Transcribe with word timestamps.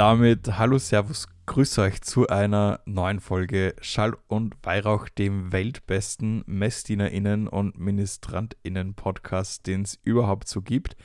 Damit 0.00 0.56
hallo, 0.56 0.78
servus, 0.78 1.28
grüße 1.44 1.82
euch 1.82 2.00
zu 2.00 2.26
einer 2.26 2.80
neuen 2.86 3.20
Folge 3.20 3.74
Schall 3.82 4.16
und 4.28 4.56
Weihrauch, 4.62 5.10
dem 5.10 5.52
weltbesten 5.52 6.42
MessdienerInnen 6.46 7.46
und 7.46 7.78
MinistrantInnen-Podcast, 7.78 9.66
den 9.66 9.82
es 9.82 9.98
überhaupt 10.02 10.48
so 10.48 10.62
gibt. 10.62 10.96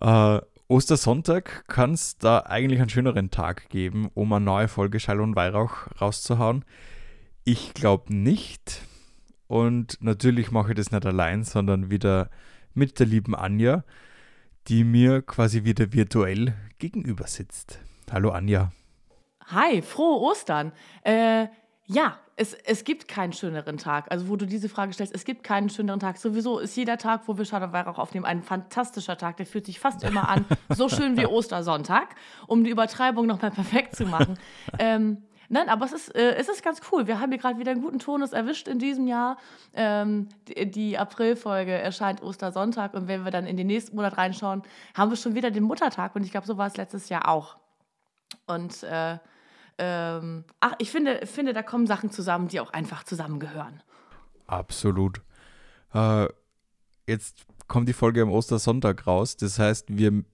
Äh, 0.00 0.38
Ostersonntag 0.68 1.66
kann 1.66 1.94
es 1.94 2.16
da 2.18 2.38
eigentlich 2.46 2.78
einen 2.78 2.88
schöneren 2.88 3.32
Tag 3.32 3.68
geben, 3.68 4.08
um 4.14 4.32
eine 4.32 4.44
neue 4.44 4.68
Folge 4.68 5.00
Schall 5.00 5.20
und 5.20 5.34
Weihrauch 5.34 5.88
rauszuhauen. 6.00 6.64
Ich 7.42 7.74
glaube 7.74 8.14
nicht. 8.14 8.82
Und 9.48 10.00
natürlich 10.00 10.52
mache 10.52 10.70
ich 10.70 10.76
das 10.76 10.92
nicht 10.92 11.04
allein, 11.04 11.42
sondern 11.42 11.90
wieder 11.90 12.30
mit 12.74 13.00
der 13.00 13.06
lieben 13.06 13.34
Anja, 13.34 13.82
die 14.68 14.84
mir 14.84 15.20
quasi 15.20 15.64
wieder 15.64 15.92
virtuell 15.92 16.54
gegenüber 16.78 17.26
sitzt. 17.26 17.80
Hallo 18.12 18.30
Anja. 18.30 18.70
Hi, 19.46 19.82
frohe 19.82 20.20
Ostern. 20.20 20.72
Äh, 21.02 21.48
ja, 21.86 22.18
es, 22.36 22.54
es 22.54 22.84
gibt 22.84 23.08
keinen 23.08 23.32
schöneren 23.32 23.78
Tag. 23.78 24.10
Also, 24.10 24.28
wo 24.28 24.36
du 24.36 24.46
diese 24.46 24.68
Frage 24.68 24.92
stellst, 24.92 25.14
es 25.14 25.24
gibt 25.24 25.42
keinen 25.42 25.68
schöneren 25.70 26.00
Tag. 26.00 26.18
Sowieso 26.18 26.58
ist 26.58 26.76
jeder 26.76 26.98
Tag, 26.98 27.22
wo 27.26 27.36
wir 27.36 27.44
Schade 27.44 27.72
Weihrauch 27.72 27.98
aufnehmen, 27.98 28.24
ein 28.24 28.42
fantastischer 28.42 29.16
Tag. 29.16 29.36
Der 29.38 29.46
fühlt 29.46 29.66
sich 29.66 29.80
fast 29.80 30.04
immer 30.04 30.28
an, 30.28 30.44
so 30.68 30.88
schön 30.88 31.16
wie 31.16 31.26
Ostersonntag, 31.26 32.14
um 32.46 32.64
die 32.64 32.70
Übertreibung 32.70 33.26
nochmal 33.26 33.50
perfekt 33.50 33.96
zu 33.96 34.06
machen. 34.06 34.38
ähm, 34.78 35.22
Nein, 35.50 35.70
aber 35.70 35.86
es 35.86 35.92
ist, 35.92 36.14
äh, 36.14 36.34
es 36.34 36.50
ist 36.50 36.62
ganz 36.62 36.82
cool. 36.92 37.06
Wir 37.06 37.20
haben 37.20 37.30
hier 37.30 37.40
gerade 37.40 37.58
wieder 37.58 37.70
einen 37.70 37.80
guten 37.80 37.98
Tonus 37.98 38.32
erwischt 38.34 38.68
in 38.68 38.78
diesem 38.78 39.06
Jahr. 39.06 39.38
Ähm, 39.72 40.28
die, 40.46 40.70
die 40.70 40.98
Aprilfolge 40.98 41.72
erscheint 41.72 42.22
Ostersonntag 42.22 42.92
und 42.92 43.08
wenn 43.08 43.24
wir 43.24 43.30
dann 43.30 43.46
in 43.46 43.56
den 43.56 43.66
nächsten 43.66 43.96
Monat 43.96 44.18
reinschauen, 44.18 44.62
haben 44.94 45.10
wir 45.10 45.16
schon 45.16 45.34
wieder 45.34 45.50
den 45.50 45.62
Muttertag 45.62 46.14
und 46.14 46.22
ich 46.22 46.32
glaube, 46.32 46.46
so 46.46 46.58
war 46.58 46.66
es 46.66 46.76
letztes 46.76 47.08
Jahr 47.08 47.28
auch. 47.28 47.56
Und 48.46 48.82
äh, 48.82 49.18
ähm, 49.78 50.44
ach, 50.60 50.74
ich 50.78 50.90
finde, 50.90 51.26
finde, 51.26 51.52
da 51.52 51.62
kommen 51.62 51.86
Sachen 51.86 52.10
zusammen, 52.10 52.48
die 52.48 52.60
auch 52.60 52.72
einfach 52.72 53.04
zusammengehören. 53.04 53.82
Absolut. 54.46 55.22
Äh, 55.94 56.26
jetzt 57.06 57.46
kommt 57.68 57.88
die 57.88 57.92
Folge 57.94 58.22
am 58.22 58.30
Ostersonntag 58.30 59.06
raus. 59.06 59.36
Das 59.36 59.58
heißt, 59.58 59.96
wir 59.96 60.24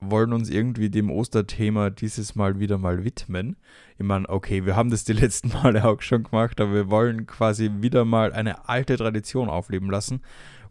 wollen 0.00 0.32
uns 0.32 0.50
irgendwie 0.50 0.90
dem 0.90 1.10
Osterthema 1.10 1.90
dieses 1.90 2.34
Mal 2.34 2.60
wieder 2.60 2.78
mal 2.78 3.04
widmen. 3.04 3.56
Ich 3.98 4.04
meine, 4.04 4.28
okay, 4.28 4.64
wir 4.64 4.76
haben 4.76 4.90
das 4.90 5.04
die 5.04 5.12
letzten 5.24 5.48
Male 5.48 5.84
auch 5.84 6.00
schon 6.00 6.24
gemacht, 6.24 6.60
aber 6.60 6.72
wir 6.72 6.90
wollen 6.90 7.26
quasi 7.26 7.70
wieder 7.80 8.04
mal 8.04 8.32
eine 8.32 8.68
alte 8.68 8.96
Tradition 8.96 9.48
aufleben 9.48 9.90
lassen 9.90 10.22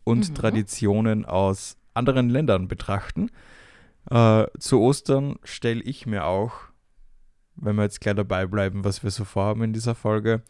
und 0.03 0.29
mhm. 0.29 0.35
Traditionen 0.35 1.25
aus 1.25 1.77
anderen 1.93 2.29
Ländern 2.29 2.67
betrachten. 2.67 3.29
Äh, 4.09 4.45
zu 4.59 4.81
Ostern 4.81 5.37
stelle 5.43 5.81
ich 5.81 6.05
mir 6.05 6.25
auch 6.25 6.72
wenn 7.55 7.75
wir 7.75 7.83
jetzt 7.83 8.01
gleich 8.01 8.15
dabei 8.15 8.45
bleiben, 8.45 8.83
was 8.83 9.03
wir 9.03 9.11
so 9.11 9.25
vorhaben 9.25 9.63
in 9.63 9.73
dieser 9.73 9.95
Folge, 9.95 10.41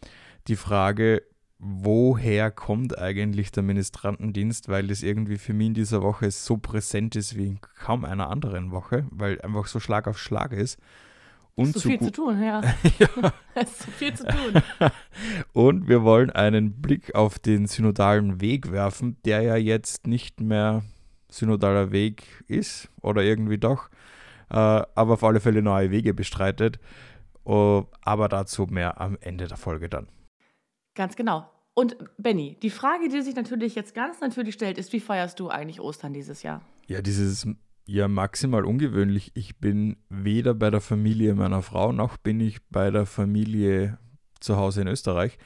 die 0.48 0.56
Frage, 0.56 1.22
woher 1.58 2.50
kommt 2.50 2.98
eigentlich 2.98 3.50
der 3.52 3.62
Ministrantendienst, 3.62 4.68
weil 4.68 4.86
das 4.86 5.02
irgendwie 5.02 5.38
für 5.38 5.54
mich 5.54 5.68
in 5.68 5.74
dieser 5.74 6.02
Woche 6.02 6.30
so 6.30 6.58
präsent 6.58 7.16
ist 7.16 7.36
wie 7.36 7.46
in 7.46 7.60
kaum 7.60 8.04
einer 8.04 8.28
anderen 8.30 8.70
Woche, 8.70 9.06
weil 9.10 9.40
einfach 9.40 9.66
so 9.66 9.80
Schlag 9.80 10.06
auf 10.06 10.18
Schlag 10.18 10.52
ist. 10.52 10.78
Und 11.56 11.72
so 11.72 11.80
viel 11.80 12.00
zu 12.00 12.10
tun, 12.10 12.42
ja. 12.42 12.60
ja. 12.98 13.32
Es 13.54 13.70
ist 13.70 13.82
so 13.82 13.90
viel 13.92 14.14
zu 14.14 14.26
tun. 14.26 14.62
Und 15.52 15.88
wir 15.88 16.02
wollen 16.02 16.30
einen 16.30 16.82
Blick 16.82 17.14
auf 17.14 17.38
den 17.38 17.66
synodalen 17.66 18.40
Weg 18.40 18.72
werfen, 18.72 19.16
der 19.24 19.42
ja 19.42 19.56
jetzt 19.56 20.06
nicht 20.06 20.40
mehr 20.40 20.82
synodaler 21.30 21.92
Weg 21.92 22.44
ist 22.48 22.90
oder 23.00 23.22
irgendwie 23.22 23.58
doch, 23.58 23.88
aber 24.56 25.14
auf 25.14 25.24
alle 25.24 25.40
Fälle 25.40 25.62
neue 25.62 25.90
Wege 25.90 26.14
bestreitet. 26.14 26.78
Uh, 27.46 27.84
aber 28.00 28.28
dazu 28.28 28.64
mehr 28.64 29.00
am 29.00 29.18
Ende 29.20 29.46
der 29.46 29.58
Folge 29.58 29.90
dann. 29.90 30.08
Ganz 30.94 31.14
genau. 31.14 31.50
Und 31.74 31.96
Benny, 32.16 32.56
die 32.62 32.70
Frage, 32.70 33.08
die 33.08 33.20
sich 33.20 33.34
natürlich 33.34 33.74
jetzt 33.74 33.94
ganz 33.94 34.20
natürlich 34.20 34.54
stellt, 34.54 34.78
ist, 34.78 34.92
wie 34.94 35.00
feierst 35.00 35.40
du 35.40 35.50
eigentlich 35.50 35.80
Ostern 35.80 36.14
dieses 36.14 36.42
Jahr? 36.42 36.62
Ja, 36.86 37.02
dieses 37.02 37.46
ja 37.86 38.08
maximal 38.08 38.64
ungewöhnlich. 38.64 39.32
Ich 39.34 39.58
bin 39.58 39.96
weder 40.08 40.54
bei 40.54 40.70
der 40.70 40.80
Familie 40.80 41.34
meiner 41.34 41.62
Frau 41.62 41.92
noch 41.92 42.16
bin 42.16 42.40
ich 42.40 42.66
bei 42.68 42.90
der 42.90 43.06
Familie 43.06 43.98
zu 44.40 44.56
Hause 44.56 44.82
in 44.82 44.88
Österreich. 44.88 45.38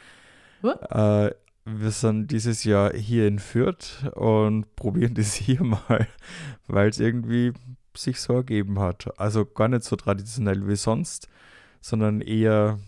Äh, 0.63 1.31
wir 1.65 1.91
sind 1.91 2.31
dieses 2.31 2.65
Jahr 2.65 2.93
hier 2.95 3.27
in 3.27 3.39
Fürth 3.39 4.11
und 4.15 4.73
probieren 4.77 5.15
das 5.15 5.35
hier 5.35 5.63
mal, 5.63 6.07
weil 6.67 6.89
es 6.89 7.01
irgendwie 7.01 7.53
sich 7.99 8.21
so 8.21 8.35
ergeben 8.35 8.79
hat. 8.79 9.19
Also 9.19 9.45
gar 9.45 9.69
nicht 9.69 9.85
so 9.85 9.97
traditionell 9.97 10.67
wie 10.69 10.77
sonst, 10.77 11.29
sondern 11.81 12.21
eher 12.21 12.79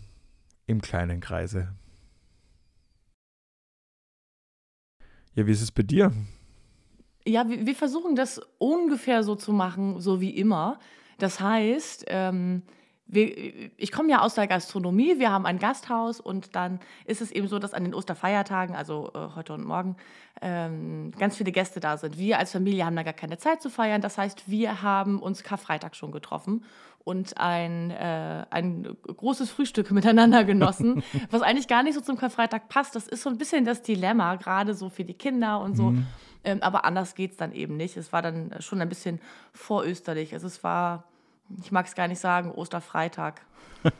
im 0.67 0.81
kleinen 0.81 1.19
Kreise. 1.19 1.73
Ja, 5.33 5.47
wie 5.47 5.51
ist 5.51 5.61
es 5.61 5.71
bei 5.71 5.83
dir? 5.83 6.11
Ja, 7.25 7.47
wir, 7.47 7.75
versuchen 7.75 8.15
das 8.15 8.41
ungefähr 8.57 9.23
so 9.23 9.35
zu 9.35 9.53
machen, 9.53 10.01
so 10.01 10.19
wie 10.19 10.31
immer. 10.31 10.79
Das 11.19 11.39
heißt, 11.39 12.05
ähm, 12.07 12.63
ich 13.13 13.91
komme 13.91 14.09
ja 14.09 14.21
aus 14.21 14.35
der 14.35 14.47
Gastronomie, 14.47 15.19
wir 15.19 15.31
haben 15.31 15.45
ein 15.45 15.59
Gasthaus 15.59 16.19
und 16.21 16.55
dann 16.55 16.79
ist 17.05 17.21
es 17.21 17.31
eben 17.31 17.47
so, 17.47 17.59
dass 17.59 17.73
an 17.73 17.83
den 17.83 17.93
Osterfeiertagen, 17.93 18.75
also 18.75 19.11
äh, 19.13 19.35
heute 19.35 19.53
und 19.53 19.65
morgen, 19.65 19.97
ähm, 20.41 21.11
ganz 21.19 21.35
viele 21.35 21.51
Gäste 21.51 21.81
da 21.81 21.97
sind. 21.97 22.17
Wir 22.17 22.39
als 22.39 22.51
Familie 22.53 22.85
haben 22.85 22.95
da 22.95 23.03
gar 23.03 23.13
keine 23.13 23.37
Zeit 23.37 23.61
zu 23.61 23.69
feiern. 23.69 24.01
Das 24.01 24.17
heißt, 24.17 24.49
wir 24.49 24.81
haben 24.81 25.19
uns 25.19 25.43
Karfreitag 25.43 25.95
schon 25.95 26.11
getroffen 26.11 26.63
und 27.03 27.37
ein, 27.37 27.91
äh, 27.91 28.45
ein 28.49 28.95
großes 29.05 29.51
Frühstück 29.51 29.91
miteinander 29.91 30.45
genossen, 30.45 31.03
was 31.29 31.41
eigentlich 31.41 31.67
gar 31.67 31.83
nicht 31.83 31.95
so 31.95 32.01
zum 32.01 32.17
Karfreitag 32.17 32.69
passt. 32.69 32.95
Das 32.95 33.07
ist 33.07 33.23
so 33.23 33.29
ein 33.29 33.37
bisschen 33.37 33.65
das 33.65 33.81
Dilemma, 33.81 34.35
gerade 34.35 34.73
so 34.73 34.89
für 34.89 35.03
die 35.03 35.15
Kinder 35.15 35.59
und 35.59 35.75
so. 35.75 35.91
Mhm. 35.91 36.07
Ähm, 36.43 36.61
aber 36.61 36.85
anders 36.85 37.13
geht 37.15 37.31
es 37.31 37.37
dann 37.37 37.51
eben 37.51 37.77
nicht. 37.77 37.97
Es 37.97 38.13
war 38.13 38.21
dann 38.21 38.55
schon 38.59 38.81
ein 38.81 38.89
bisschen 38.89 39.19
vorösterlich. 39.53 40.33
Also 40.33 40.47
es 40.47 40.63
war 40.63 41.03
ich 41.59 41.71
mag 41.71 41.85
es 41.85 41.95
gar 41.95 42.07
nicht 42.07 42.19
sagen, 42.19 42.51
Osterfreitag. 42.51 43.41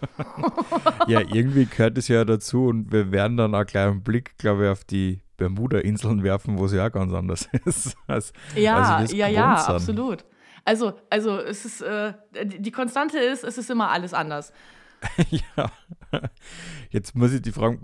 ja, 1.07 1.22
irgendwie 1.22 1.66
gehört 1.66 1.97
es 1.97 2.07
ja 2.07 2.23
dazu 2.23 2.67
und 2.67 2.91
wir 2.91 3.12
werden 3.12 3.38
dann 3.38 3.56
auch 3.56 3.66
gleich 3.66 3.88
einen 3.88 4.03
Blick, 4.03 4.38
glaube 4.38 4.66
ich, 4.66 4.69
auf 4.69 4.84
die 4.84 5.22
Bermuda-Inseln 5.38 6.23
werfen, 6.23 6.59
wo 6.59 6.66
es 6.66 6.73
ja 6.73 6.90
ganz 6.90 7.13
anders 7.13 7.50
ist. 7.66 7.95
Als, 8.07 8.34
ja, 8.56 8.97
als 8.97 9.11
ja, 9.11 9.28
ja, 9.28 9.57
sind. 9.57 9.75
absolut. 9.75 10.25
Also, 10.63 10.94
also 11.09 11.40
es 11.40 11.66
ist, 11.66 11.81
äh, 11.81 12.13
die 12.45 12.72
Konstante 12.72 13.17
ist, 13.17 13.44
es 13.44 13.57
ist 13.57 13.72
immer 13.72 13.90
alles 13.90 14.13
anders. 14.13 14.53
ja. 15.29 15.72
Jetzt 16.91 17.16
muss 17.16 17.34
ich 17.34 17.41
die 17.41 17.51
fragen, 17.51 17.81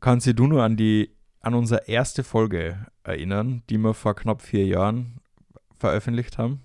kannst 0.00 0.26
du 0.26 0.46
nur 0.46 0.62
an 0.62 0.76
die, 0.76 1.16
an 1.40 1.54
unsere 1.54 1.88
erste 1.88 2.22
Folge 2.22 2.86
erinnern, 3.02 3.64
die 3.68 3.78
wir 3.78 3.94
vor 3.94 4.14
knapp 4.14 4.42
vier 4.42 4.64
Jahren 4.64 5.20
veröffentlicht 5.76 6.38
haben? 6.38 6.62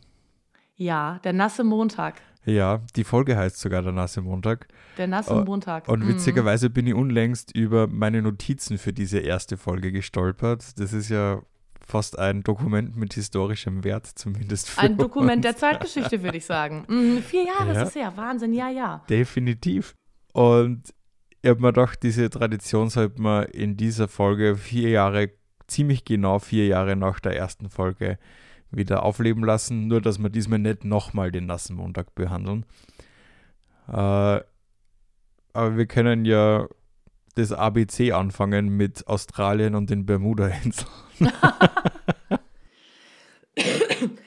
Ja, 0.76 1.20
der 1.24 1.34
nasse 1.34 1.64
Montag. 1.64 2.22
Ja, 2.46 2.82
die 2.96 3.04
Folge 3.04 3.38
heißt 3.38 3.60
sogar 3.60 3.82
der 3.82 3.92
nasse 3.92 4.22
Montag. 4.22 4.68
Der 4.98 5.08
nasse 5.08 5.34
äh, 5.34 5.44
Montag. 5.44 5.88
Und 5.88 6.04
mhm. 6.04 6.10
witzigerweise 6.10 6.70
bin 6.70 6.88
ich 6.88 6.94
unlängst 6.94 7.56
über 7.56 7.88
meine 7.88 8.22
Notizen 8.22 8.78
für 8.78 8.94
diese 8.94 9.20
erste 9.20 9.58
Folge 9.58 9.92
gestolpert. 9.92 10.80
Das 10.80 10.94
ist 10.94 11.10
ja 11.10 11.42
fast 11.86 12.18
ein 12.18 12.44
Dokument 12.44 12.96
mit 12.96 13.14
historischem 13.14 13.84
Wert, 13.84 14.06
zumindest 14.06 14.70
für 14.70 14.80
Ein 14.80 14.98
Dokument 14.98 15.38
uns. 15.38 15.42
der 15.44 15.58
Zeitgeschichte, 15.58 16.24
würde 16.24 16.38
ich 16.38 16.46
sagen. 16.46 16.86
Mhm, 16.88 17.22
vier 17.24 17.46
Jahre 17.46 17.74
ja. 17.74 17.82
ist 17.82 17.90
es 17.90 17.96
ja, 17.96 18.16
Wahnsinn, 18.16 18.54
ja, 18.54 18.70
ja. 18.70 19.04
Definitiv. 19.10 19.96
Und 20.34 20.94
ich 21.42 21.50
habe 21.50 21.62
mir 21.62 21.74
gedacht, 21.74 22.04
diese 22.04 22.30
Tradition 22.30 22.90
sollte 22.90 23.22
man 23.22 23.46
in 23.46 23.76
dieser 23.76 24.08
Folge 24.08 24.56
vier 24.56 24.90
Jahre, 24.90 25.32
ziemlich 25.68 26.06
genau 26.06 26.40
vier 26.40 26.68
Jahre 26.68 26.96
nach 26.96 27.20
der 27.20 27.36
ersten 27.36 27.70
Folge 27.70 28.18
wieder 28.72 29.04
aufleben 29.04 29.44
lassen, 29.44 29.88
nur 29.88 30.02
dass 30.02 30.20
wir 30.20 30.30
diesmal 30.30 30.60
nicht 30.60 30.84
nochmal 30.84 31.32
den 31.32 31.46
nassen 31.46 31.76
Montag 31.76 32.16
behandeln. 32.16 32.66
Äh, 33.88 33.92
aber 33.92 35.78
wir 35.78 35.86
können 35.88 36.26
ja 36.26 36.68
das 37.36 37.52
ABC 37.52 38.12
anfangen 38.12 38.70
mit 38.70 39.08
Australien 39.08 39.76
und 39.76 39.90
den 39.90 40.06
Bermuda-Inseln. 40.06 40.90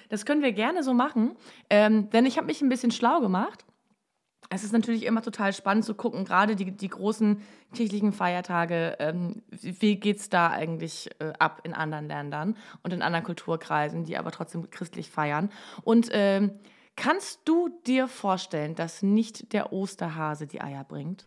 das 0.09 0.25
können 0.27 0.43
wir 0.43 0.53
gerne 0.53 0.83
so 0.83 0.95
machen, 0.95 1.37
ähm, 1.71 2.11
denn 2.11 2.27
ich 2.27 2.37
habe 2.37 2.49
mich 2.49 2.61
ein 2.63 2.69
bisschen 2.69 2.91
schlau 2.91 3.21
gemacht 3.21 3.65
es 4.55 4.65
ist 4.65 4.73
natürlich 4.73 5.05
immer 5.05 5.23
total 5.23 5.55
spannend 5.55 5.87
zu 5.87 5.95
gucken, 5.95 6.27
gerade 6.27 6.57
die, 6.57 6.73
die 6.73 6.89
großen 6.89 7.41
kirchlichen 7.75 8.13
Feiertage, 8.13 8.97
ähm, 8.99 9.43
wie 9.51 9.97
geht 9.97 10.19
es 10.19 10.29
da 10.29 10.51
eigentlich 10.51 11.11
äh, 11.21 11.33
ab 11.39 11.63
in 11.65 11.73
anderen 11.73 12.07
Ländern 12.07 12.57
und 12.83 12.93
in 12.93 13.01
anderen 13.01 13.25
Kulturkreisen, 13.25 14.05
die 14.05 14.19
aber 14.19 14.31
trotzdem 14.31 14.71
christlich 14.71 15.11
feiern. 15.11 15.51
Und 15.85 16.11
ähm, 16.13 16.51
kannst 16.97 17.41
du 17.47 17.71
dir 17.87 18.09
vorstellen, 18.09 18.75
dass 18.75 19.03
nicht 19.03 19.55
der 19.55 19.73
Osterhase 19.73 20.47
die 20.47 20.61
Eier 20.61 20.85
bringt? 20.85 21.27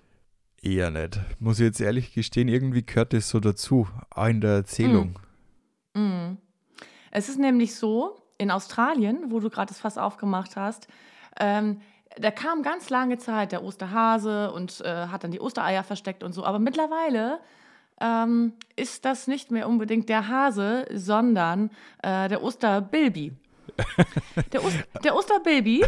Eher 0.62 0.92
nicht. 0.92 1.20
Muss 1.40 1.60
ich 1.60 1.66
jetzt 1.66 1.82
ehrlich 1.82 2.14
gestehen, 2.14 2.48
irgendwie 2.48 2.86
gehört 2.86 3.14
das 3.14 3.30
so 3.30 3.40
dazu, 3.40 3.88
auch 4.12 4.28
in 4.28 4.40
der 4.40 4.52
Erzählung. 4.52 5.18
Mm. 5.96 6.00
Mm. 6.00 6.38
Es 7.10 7.30
ist 7.30 7.40
nämlich 7.40 7.74
so, 7.74 8.18
in 8.38 8.52
Australien, 8.52 9.32
wo 9.32 9.40
du 9.40 9.50
gerade 9.50 9.70
das 9.70 9.80
Fass 9.80 9.98
aufgemacht 9.98 10.56
hast, 10.56 10.88
ähm, 11.40 11.82
da 12.20 12.32
kam 12.32 12.64
ganz 12.64 12.90
lange 12.90 13.18
Zeit 13.18 13.52
der 13.52 13.64
Osterhase 13.64 14.52
und 14.52 14.82
äh, 14.82 15.08
hat 15.08 15.24
dann 15.24 15.32
die 15.32 15.42
Ostereier 15.42 15.84
versteckt 15.84 16.24
und 16.24 16.34
so. 16.34 16.46
Aber 16.46 16.60
mittlerweile 16.60 17.40
ähm, 18.02 18.54
ist 18.76 19.06
das 19.06 19.28
nicht 19.28 19.52
mehr 19.52 19.68
unbedingt 19.68 20.10
der 20.10 20.28
Hase, 20.28 20.86
sondern 20.94 21.70
äh, 22.02 22.28
der 22.28 22.44
Osterbilby. 22.44 23.34
Der, 24.54 24.64
Ost, 24.64 24.78
der 25.04 25.16
Osterbaby 25.16 25.84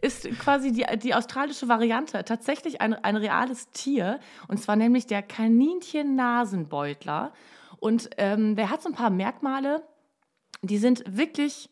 ist 0.00 0.28
quasi 0.40 0.72
die, 0.72 0.86
die 0.98 1.14
australische 1.14 1.68
Variante, 1.68 2.24
tatsächlich 2.24 2.80
ein, 2.80 2.94
ein 2.94 3.16
reales 3.16 3.70
Tier, 3.70 4.18
und 4.48 4.58
zwar 4.58 4.74
nämlich 4.74 5.06
der 5.06 5.22
Kaninchen-Nasenbeutler. 5.22 7.32
Und 7.78 8.10
ähm, 8.16 8.56
der 8.56 8.70
hat 8.70 8.82
so 8.82 8.88
ein 8.88 8.94
paar 8.94 9.10
Merkmale, 9.10 9.84
die 10.62 10.78
sind 10.78 11.04
wirklich 11.06 11.70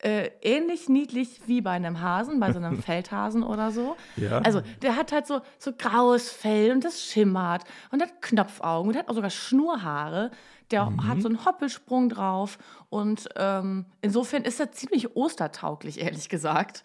äh, 0.00 0.30
ähnlich 0.42 0.88
niedlich 0.88 1.40
wie 1.46 1.60
bei 1.60 1.72
einem 1.72 2.00
Hasen, 2.00 2.38
bei 2.40 2.52
so 2.52 2.58
einem 2.58 2.82
Feldhasen 2.82 3.42
oder 3.42 3.70
so. 3.72 3.96
Ja. 4.16 4.38
Also 4.38 4.60
der 4.82 4.96
hat 4.96 5.10
halt 5.12 5.26
so, 5.26 5.40
so 5.58 5.72
graues 5.76 6.30
Fell 6.30 6.70
und 6.72 6.84
das 6.84 7.02
schimmert 7.02 7.64
und 7.90 8.00
hat 8.02 8.22
Knopfaugen 8.22 8.90
und 8.92 8.96
hat 8.96 9.08
auch 9.08 9.14
sogar 9.14 9.30
Schnurhaare. 9.30 10.30
Der 10.70 10.84
Mhm. 10.84 11.08
hat 11.08 11.22
so 11.22 11.28
einen 11.28 11.44
Hoppelsprung 11.46 12.10
drauf 12.10 12.58
und 12.90 13.26
ähm, 13.36 13.86
insofern 14.02 14.42
ist 14.42 14.60
er 14.60 14.70
ziemlich 14.70 15.16
ostertauglich, 15.16 15.98
ehrlich 16.00 16.28
gesagt. 16.28 16.82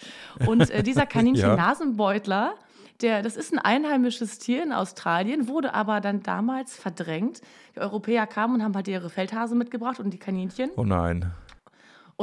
Und 0.47 0.69
äh, 0.69 0.81
dieser 0.83 1.05
Kaninchen-Nasenbeutler, 1.67 2.55
der, 3.01 3.21
das 3.21 3.35
ist 3.35 3.51
ein 3.51 3.59
einheimisches 3.59 4.39
Tier 4.39 4.63
in 4.63 4.71
Australien, 4.71 5.47
wurde 5.49 5.73
aber 5.73 5.99
dann 5.99 6.23
damals 6.23 6.75
verdrängt. 6.77 7.41
Die 7.75 7.79
Europäer 7.79 8.25
kamen 8.27 8.55
und 8.55 8.63
haben 8.63 8.75
halt 8.75 8.87
ihre 8.87 9.09
Feldhase 9.09 9.55
mitgebracht 9.55 9.99
und 9.99 10.11
die 10.11 10.19
Kaninchen. 10.19 10.69
Oh 10.77 10.83
nein. 10.83 11.31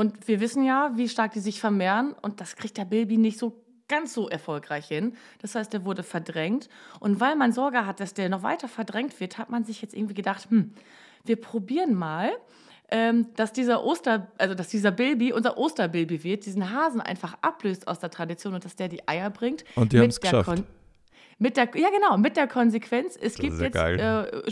Und 0.01 0.27
wir 0.29 0.41
wissen 0.41 0.65
ja, 0.65 0.93
wie 0.95 1.09
stark 1.09 1.33
die 1.33 1.41
sich 1.41 1.61
vermehren. 1.61 2.15
Und 2.23 2.41
das 2.41 2.57
kriegt 2.57 2.77
der 2.79 2.85
Bilby 2.87 3.17
nicht 3.19 3.39
so 3.39 3.63
ganz 3.87 4.15
so 4.15 4.29
erfolgreich 4.29 4.87
hin. 4.89 5.15
Das 5.43 5.55
heißt, 5.55 5.73
der 5.73 5.85
wurde 5.85 6.03
verdrängt. 6.03 6.69
Und 7.01 7.21
weil 7.21 7.37
man 7.37 7.53
Sorge 7.53 7.85
hat, 7.87 8.01
dass 8.01 8.15
der 8.15 8.29
noch 8.29 8.43
weiter 8.43 8.69
verdrängt 8.69 9.19
wird, 9.21 9.37
hat 9.37 9.51
man 9.51 9.65
sich 9.65 9.83
jetzt 9.83 9.95
irgendwie 9.95 10.15
gedacht, 10.15 10.49
hm, 10.51 10.73
wir 11.25 11.37
probieren 11.37 11.95
mal, 11.95 12.31
ähm, 12.91 13.27
dass 13.37 13.53
dieser 13.53 13.85
Oster, 13.85 14.29
also 14.39 14.55
dass 14.55 14.69
dieser 14.69 14.91
Bilby 14.91 15.33
unser 15.33 15.59
Osterbilby 15.59 16.25
wird, 16.25 16.47
diesen 16.47 16.71
Hasen 16.73 17.01
einfach 17.01 17.37
ablöst 17.43 17.87
aus 17.87 17.99
der 17.99 18.11
Tradition 18.11 18.55
und 18.55 18.65
dass 18.65 18.77
der 18.77 18.89
die 18.89 19.07
Eier 19.07 19.29
bringt. 19.31 19.65
Und 19.77 19.93
die 19.93 19.97
Mit 19.97 20.05
haben's 20.05 20.21
der 20.21 20.31
geschafft. 20.31 20.49
Kon- 20.49 20.67
Mit 21.39 21.57
der, 21.57 21.69
ja, 21.75 21.89
genau, 21.91 22.17
mit 22.17 22.37
der 22.37 22.47
Konsequenz, 22.49 23.17
es 23.21 23.35
gibt 23.37 23.55
ist 23.61 23.77
ja 23.77 23.89
jetzt 23.91 24.01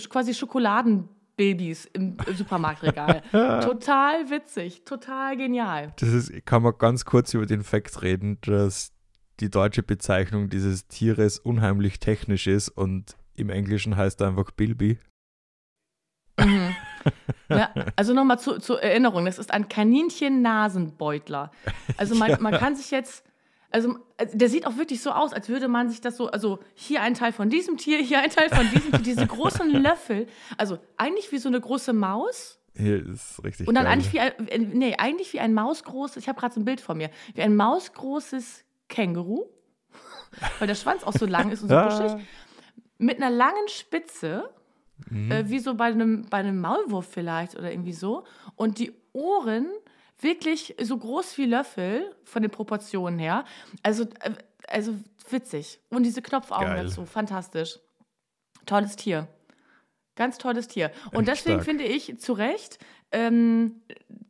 äh, 0.05 0.09
quasi 0.09 0.35
Schokoladenbabys 0.35 1.18
im, 1.39 1.79
im 1.93 2.17
Supermarktregal. 2.35 3.23
total 3.33 4.31
witzig, 4.31 4.85
total 4.85 5.37
genial. 5.37 5.93
Das 5.99 6.09
ist, 6.11 6.47
kann 6.47 6.63
man 6.63 6.75
ganz 6.79 7.05
kurz 7.05 7.35
über 7.35 7.47
den 7.47 7.63
Fakt 7.63 8.03
reden, 8.03 8.39
dass 8.43 8.93
die 9.41 9.51
deutsche 9.51 9.83
Bezeichnung 9.83 10.51
dieses 10.51 10.89
Tieres 10.89 11.39
unheimlich 11.39 12.01
technisch 12.01 12.47
ist 12.47 12.69
und 12.69 13.17
im 13.35 13.51
Englischen 13.51 13.97
heißt 13.97 14.21
er 14.21 14.29
einfach 14.29 14.51
Bilby. 14.51 14.99
Mhm. 16.39 16.75
Ja, 17.51 17.71
also 17.97 18.13
nochmal 18.13 18.39
zu, 18.39 18.59
zur 18.59 18.83
Erinnerung, 18.83 19.25
das 19.25 19.39
ist 19.39 19.51
ein 19.55 19.69
Kaninchen-Nasenbeutler. 19.69 21.51
Also 21.97 22.15
man, 22.15 22.37
man 22.43 22.53
kann 22.53 22.77
sich 22.77 22.91
jetzt, 22.91 23.25
also 23.71 23.97
also 24.17 24.37
der 24.37 24.49
sieht 24.49 24.67
auch 24.67 24.77
wirklich 24.77 25.01
so 25.03 25.11
aus, 25.11 25.33
als 25.33 25.49
würde 25.49 25.69
man 25.69 25.89
sich 25.91 26.01
das 26.01 26.17
so, 26.17 26.29
also 26.29 26.59
hier 26.75 27.03
ein 27.03 27.15
Teil 27.15 27.33
von 27.33 27.51
diesem 27.51 27.77
Tier, 27.77 27.99
hier 27.99 28.21
ein 28.21 28.31
Teil 28.31 28.49
von 28.49 28.69
diesem 28.71 28.91
Tier, 28.93 29.01
diese 29.01 29.27
großen 29.27 29.71
Löffel, 29.83 30.27
also 30.57 30.79
eigentlich 30.97 31.31
wie 31.33 31.39
so 31.39 31.49
eine 31.49 31.61
große 31.61 31.93
Maus 31.93 32.59
Hier 32.75 33.07
ist 33.07 33.43
richtig 33.45 33.69
und 33.69 33.75
dann 33.75 33.85
geil. 33.85 33.93
eigentlich 33.93 34.13
wie 34.13 34.21
ein, 34.21 34.49
äh, 34.49 34.59
nee, 34.59 34.95
eigentlich 34.99 35.33
wie 35.35 35.41
ein 35.41 35.55
mausgroßes, 35.55 36.17
ich 36.17 36.29
habe 36.29 36.41
gerade 36.41 36.55
so 36.55 36.61
ein 36.61 36.65
Bild 36.65 36.81
vor 36.81 36.95
mir, 36.95 37.11
wie 37.35 37.43
ein 37.43 37.55
mausgroßes 37.57 38.65
Känguru, 38.89 39.45
weil 40.59 40.67
der 40.67 40.75
Schwanz 40.75 41.05
auch 41.05 41.13
so 41.13 41.27
lang 41.27 41.51
ist 41.51 41.63
und 41.63 41.69
so 41.69 41.77
buschig, 41.81 42.27
mit 42.99 43.19
einer 43.19 43.31
langen 43.31 43.69
Spitze, 43.69 44.51
Mhm. 45.11 45.31
äh, 45.31 45.49
wie 45.49 45.61
so 45.61 45.77
bei 45.77 45.85
einem, 45.85 46.27
bei 46.29 46.39
einem 46.39 46.61
Maulwurf 46.61 47.07
vielleicht 47.09 47.55
oder 47.57 47.71
irgendwie 47.71 47.93
so. 47.93 48.25
Und 48.57 48.81
die 48.81 48.93
Ohren 49.13 49.69
wirklich 50.21 50.75
so 50.81 50.97
groß 50.97 51.39
wie 51.39 51.47
Löffel 51.47 52.15
von 52.25 52.43
den 52.43 52.51
Proportionen 52.51 53.19
her. 53.19 53.45
Also, 53.83 54.05
äh, 54.21 54.33
also 54.69 54.95
witzig. 55.31 55.81
Und 55.91 56.05
diese 56.05 56.23
Knopfaugen 56.23 56.69
Geil. 56.69 56.85
dazu, 56.85 57.05
fantastisch. 57.05 57.79
Tolles 58.67 58.97
Tier. 58.97 59.29
Ganz 60.17 60.39
tolles 60.39 60.67
Tier. 60.69 60.91
Und 61.13 61.29
Echt 61.29 61.39
deswegen 61.39 61.63
stark. 61.63 61.65
finde 61.65 61.85
ich 61.85 62.19
zu 62.19 62.33
Recht, 62.33 62.79
ähm, 63.13 63.83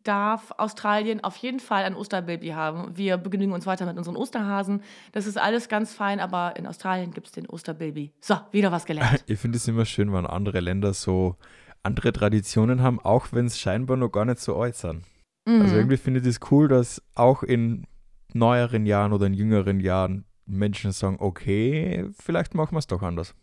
darf 0.04 0.52
Australien 0.58 1.24
auf 1.24 1.36
jeden 1.36 1.60
Fall 1.60 1.84
ein 1.84 1.94
Osterbaby 1.94 2.48
haben. 2.48 2.96
Wir 2.96 3.16
begnügen 3.16 3.52
uns 3.52 3.66
weiter 3.66 3.86
mit 3.86 3.96
unseren 3.96 4.16
Osterhasen. 4.16 4.82
Das 5.12 5.26
ist 5.26 5.38
alles 5.38 5.68
ganz 5.68 5.94
fein, 5.94 6.20
aber 6.20 6.56
in 6.56 6.66
Australien 6.66 7.12
gibt 7.12 7.26
es 7.26 7.32
den 7.32 7.46
Osterbaby. 7.46 8.12
So, 8.20 8.36
wieder 8.52 8.70
was 8.70 8.84
gelernt. 8.84 9.24
Ich 9.26 9.38
finde 9.38 9.56
es 9.56 9.66
immer 9.66 9.84
schön, 9.84 10.12
wenn 10.12 10.26
andere 10.26 10.60
Länder 10.60 10.94
so 10.94 11.36
andere 11.82 12.12
Traditionen 12.12 12.82
haben, 12.82 13.00
auch 13.00 13.28
wenn 13.32 13.46
es 13.46 13.58
scheinbar 13.58 13.96
noch 13.96 14.10
gar 14.10 14.24
nicht 14.24 14.40
so 14.40 14.62
sind. 14.72 15.04
Mhm. 15.48 15.62
Also 15.62 15.76
irgendwie 15.76 15.96
finde 15.96 16.20
ich 16.20 16.26
das 16.26 16.50
cool, 16.50 16.68
dass 16.68 17.02
auch 17.14 17.42
in 17.42 17.86
neueren 18.34 18.84
Jahren 18.84 19.12
oder 19.14 19.26
in 19.26 19.34
jüngeren 19.34 19.80
Jahren 19.80 20.26
Menschen 20.44 20.92
sagen, 20.92 21.16
okay, 21.20 22.06
vielleicht 22.20 22.54
machen 22.54 22.74
wir 22.74 22.78
es 22.78 22.86
doch 22.86 23.02
anders. 23.02 23.34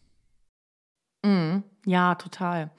Mhm. 1.26 1.64
Ja, 1.86 2.14
total. 2.16 2.72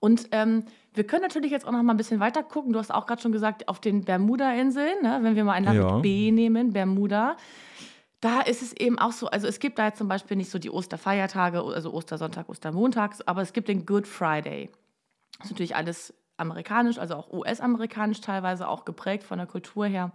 Und 0.00 0.28
ähm, 0.32 0.64
wir 0.92 1.04
können 1.06 1.22
natürlich 1.22 1.50
jetzt 1.50 1.66
auch 1.66 1.72
noch 1.72 1.82
mal 1.82 1.94
ein 1.94 1.96
bisschen 1.96 2.20
weiter 2.20 2.42
gucken. 2.42 2.74
Du 2.74 2.78
hast 2.78 2.92
auch 2.92 3.06
gerade 3.06 3.22
schon 3.22 3.32
gesagt, 3.32 3.68
auf 3.68 3.80
den 3.80 4.04
Bermuda-Inseln, 4.04 5.02
ne? 5.02 5.20
wenn 5.22 5.34
wir 5.34 5.44
mal 5.44 5.52
ein 5.52 5.64
Land 5.64 5.78
Ja. 5.78 5.94
mit 5.94 6.02
B 6.02 6.30
nehmen, 6.30 6.74
Bermuda, 6.74 7.36
da 8.20 8.42
ist 8.42 8.60
es 8.60 8.74
eben 8.74 8.98
auch 8.98 9.12
so, 9.12 9.28
also 9.28 9.46
es 9.46 9.60
gibt 9.60 9.78
da 9.78 9.86
jetzt 9.86 9.98
zum 9.98 10.08
Beispiel 10.08 10.36
nicht 10.36 10.50
so 10.50 10.58
die 10.58 10.70
Osterfeiertage, 10.70 11.62
also 11.62 11.92
Ostersonntag, 11.92 12.48
Ostermontag, 12.50 13.14
aber 13.24 13.40
es 13.40 13.54
gibt 13.54 13.68
den 13.68 13.86
Good 13.86 14.06
Friday. 14.06 14.70
Das 15.38 15.46
ist 15.46 15.52
natürlich 15.52 15.76
alles 15.76 16.14
amerikanisch, 16.36 16.98
also 16.98 17.14
auch 17.14 17.32
US-amerikanisch 17.32 18.20
teilweise, 18.20 18.68
auch 18.68 18.84
geprägt 18.84 19.24
von 19.24 19.38
der 19.38 19.46
Kultur 19.46 19.86
her. 19.86 20.12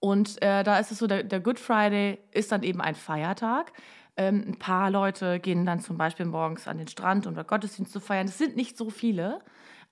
Und 0.00 0.42
äh, 0.42 0.62
da 0.64 0.78
ist 0.78 0.92
es 0.92 0.98
so, 0.98 1.06
der, 1.06 1.22
der 1.22 1.40
Good 1.40 1.58
Friday 1.58 2.18
ist 2.32 2.52
dann 2.52 2.62
eben 2.62 2.80
ein 2.80 2.94
Feiertag. 2.94 3.72
Ähm, 4.16 4.44
ein 4.46 4.58
paar 4.58 4.90
Leute 4.90 5.40
gehen 5.40 5.64
dann 5.64 5.80
zum 5.80 5.96
Beispiel 5.96 6.26
morgens 6.26 6.68
an 6.68 6.78
den 6.78 6.88
Strand, 6.88 7.26
um 7.26 7.34
dort 7.34 7.48
Gottesdienst 7.48 7.92
zu 7.92 8.00
feiern. 8.00 8.28
Es 8.28 8.38
sind 8.38 8.56
nicht 8.56 8.76
so 8.76 8.90
viele, 8.90 9.40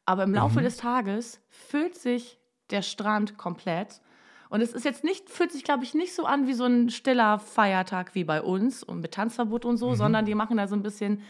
aber 0.04 0.25
im 0.25 0.35
Laufe 0.35 0.61
des 0.61 0.76
Tages 0.76 1.40
füllt 1.49 1.97
sich 1.97 2.38
der 2.71 2.83
Strand 2.83 3.38
komplett. 3.38 4.00
Und 4.49 4.61
es 4.61 4.75
ist 4.75 4.85
jetzt 4.85 5.02
nicht, 5.02 5.31
fühlt 5.31 5.50
sich, 5.50 5.64
glaube 5.64 5.85
ich, 5.85 5.95
nicht 5.95 6.14
so 6.14 6.26
an 6.26 6.47
wie 6.47 6.52
so 6.52 6.66
ein 6.66 6.90
stiller 6.90 7.38
Feiertag 7.38 8.14
wie 8.14 8.25
bei 8.25 8.42
uns 8.42 8.83
und 8.83 9.00
mit 9.00 9.12
Tanzverbot 9.12 9.64
und 9.64 9.78
so, 9.78 9.95
sondern 9.95 10.26
die 10.26 10.35
machen 10.35 10.59
da 10.59 10.66
so 10.69 10.76
ein 10.76 10.83
bisschen 10.83 11.23